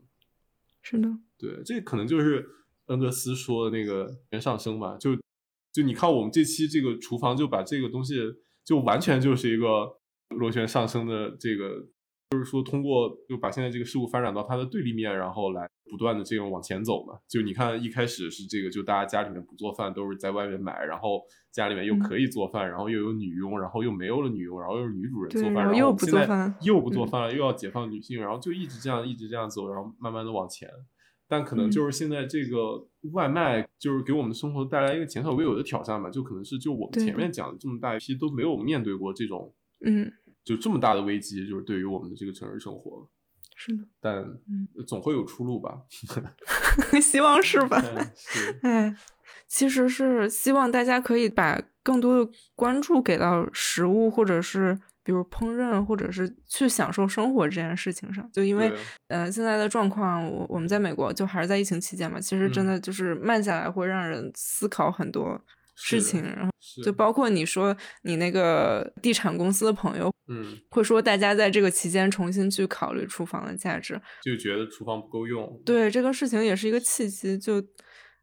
[0.83, 2.47] 是的，对，这可能就是
[2.87, 5.15] 恩格斯说的那个原上升吧，就
[5.73, 8.15] 就你看我们这期这个厨房就把这个东西
[8.65, 9.98] 就完全就是一个
[10.31, 11.87] 螺旋上升的这个，
[12.31, 17.19] 就是说通过就把现在这个事物发展到它的对立面，然后来不断的这种往前走嘛。
[17.27, 30.69] 就你看一开始是这个，就大家家里面不做饭，都是在外面买，然后家里面又嗯可以做饭，然后又有女佣，然后又没有了女佣，然后又是女主人做饭，然然后又不后现在做饭又不做嗯饭了，又要解放女性，然后就一直这样一直这样走，然后慢慢的往前。
[31.31, 40.13] 但可能嗯就是现在这个外卖，就是给我们生活带来一个前所未有的挑战吧，就可能是就我们前面讲的这么大一批都没有面对过这种嗯，
[40.45, 43.09] 就这么大的危机，就是对于我们的这个城市生活，
[43.57, 45.83] 是的，但嗯总会有出路吧？
[47.03, 47.83] 希望是吧？
[47.85, 48.97] 嗯是，哎，
[49.47, 58.31] 其实是希望大家可以把更多的关注给到食物，或者是比如烹饪，或者是去享受生活这件事情上。
[58.33, 58.79] 就因为对
[59.09, 65.41] 呃现在的状况，我我们在美国就还是在疫情期间嘛，其实真嗯的就是慢下来会让人思考很多
[65.81, 66.51] 事情，然后
[66.85, 74.01] 就包括你说你那个地产公司的朋友嗯，会说，大家在这个期间重新去考虑厨房的价值。
[74.23, 77.63] 就觉得厨房不够用，对这个事情也是一个契机，就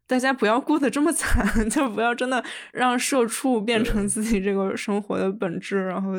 [0.06, 6.12] 大家不要过得这么惨， 就不要真的让社畜变成自己这个生活的本质，然后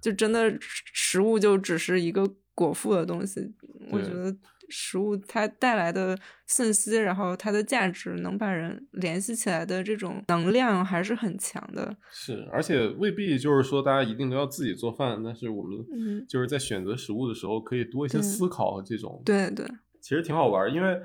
[0.00, 3.40] 就真的食物就只是一个果腹的东西。
[3.90, 4.34] 我觉得
[4.68, 11.96] 食物它带来的信息，然后它的价值，能把人联系起来的这种能量还是很强的。
[12.10, 16.24] 是，而且未必就是说大家一定都要自己做饭，但是我们嗯。
[16.28, 19.66] 就是在选择食物的时候，可以多一些思考和这种对对，
[20.00, 21.00] 其实挺好玩儿，因为，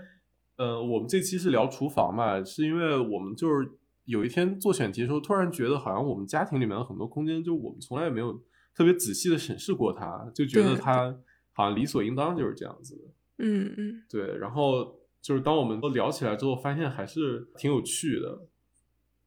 [0.58, 3.70] 呃，我们这期是聊厨房嘛，是因为我们就是
[4.06, 8.34] 有一天做选题的时候，突然觉得好像我们家庭里面的很多空间，就我们从来也没有
[8.76, 11.16] 特别仔细的审视过它，就觉得它
[11.54, 13.04] 好像理所应当就是这样子的。
[13.38, 18.48] 嗯嗯，对，然后就是当我们都聊起来之后，发现还是挺有趣的。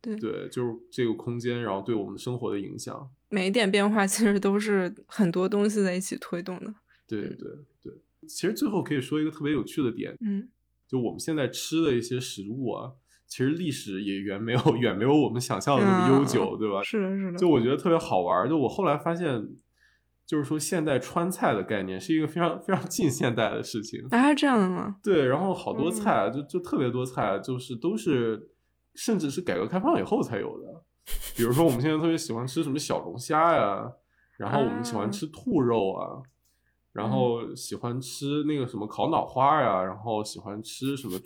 [0.00, 3.10] 对对，就是这个空间，然后对我们生活的影响。
[3.28, 6.72] 每一点变化其实都是很多东西在一起推动的。
[7.08, 7.50] 对对
[7.82, 7.92] 对，
[8.28, 10.48] 其实最后可以说一个特别有趣的点，嗯
[10.86, 12.92] 就我们现在吃的一些食物啊，
[13.26, 16.80] 其实历史也远没有 远没有我们想象的那么悠久，对吧？
[16.84, 17.38] 是的，是的。
[17.38, 18.48] 就我觉得特别好玩。
[18.48, 19.48] 就我后来发现，
[20.26, 24.04] 就是说现代川菜的概念是一个非常非常近现代的事情。
[24.10, 24.96] 啊，这样的吗？
[25.02, 28.50] 对，然后好多嗯菜啊就就特别多菜啊，就是都是
[28.94, 30.82] 甚至是改革开放以后才有的。
[31.36, 33.88] 比如说我们现在特别喜欢吃什么小龙虾呀，
[34.36, 36.20] 然后我们喜欢啊吃兔肉啊，
[36.92, 41.16] 然后喜欢吃那个什么烤脑花呀，然后喜欢吃什么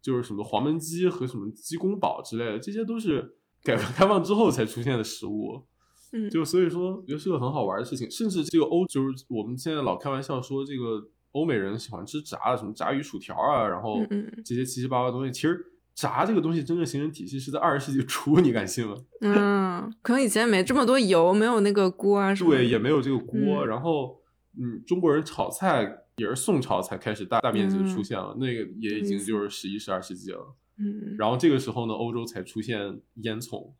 [0.00, 5.66] 就是什么黄焖鸡和什么鸡公煲之类的，这些都是改革开放之后才出现的食物。
[6.12, 8.10] 嗯，就所以说，我觉得是个很好玩的事情。
[8.10, 14.00] 甚至这个欧，就是我们现在老开玩笑说，这个欧美人喜欢吃炸的，什么炸鱼薯条啊，然后
[14.44, 15.30] 这些七七八八的东西。
[15.32, 15.64] 其实
[15.94, 18.96] 炸这个东西真正形成体系是在二十世纪初，你敢信吗？
[19.20, 22.50] 嗯，可能以前没这么多油，没有那个锅啊什么。
[22.50, 23.38] 对，也没有这个锅。
[23.38, 24.20] 嗯然后，
[24.58, 30.54] 嗯，中国人炒菜也是宋朝才开始大大面积的出现了，那个也已经就是十一、十二世纪了。
[30.78, 33.72] 嗯，然后这个时候呢，欧洲才出现烟囱。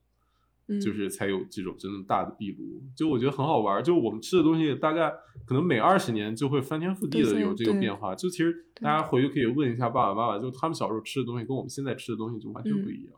[0.68, 2.82] 嗯就是才有这种真的大的壁炉。
[2.94, 5.10] 就我觉得很好玩儿，就我们吃的东西大概
[5.46, 8.14] 可能每二十年就会翻天覆地的有这个变化。
[8.14, 13.14] 就其实大家回去可以问一下爸爸妈妈，就他们小时候吃的东西跟我们现在吃的东西就完全不一样。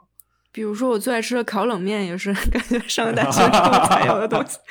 [0.52, 4.58] 比如说我最爱吃的烤冷面，也是 感觉上了大学之后才有的东西。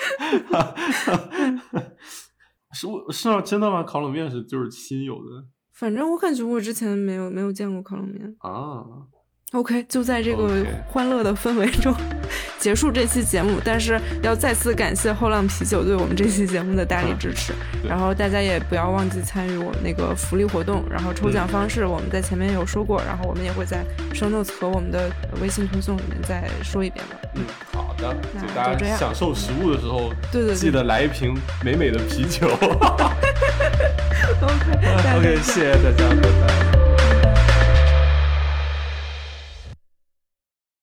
[2.71, 3.81] 是我是啊，真的吗？
[3.83, 5.43] 烤冷面是就是新有的
[5.73, 8.35] 反正我感觉我之前没有没有见过烤冷面。
[8.39, 8.85] 啊。
[9.53, 11.91] OK，就在这个欢乐的氛围中
[12.59, 13.59] 结束这期节目。
[13.65, 17.51] 但是要再次感谢后浪啤酒对我们这期节目的大力支持。
[17.81, 20.83] 对然后大家也不要忘记参与我们那个福利活动。
[20.87, 25.09] 然后抽奖方式我们在前面有说过，然后我们也会在 show notes 和我们的
[25.41, 27.15] 微信推送里面再说一遍吧。
[27.33, 27.41] 嗯，
[27.73, 31.35] 好的，那就大家享受食物的时候，对对对记得来一瓶
[31.65, 32.47] 美美的啤酒。
[34.41, 36.78] OK，大家再 OK，见谢谢大家，拜拜。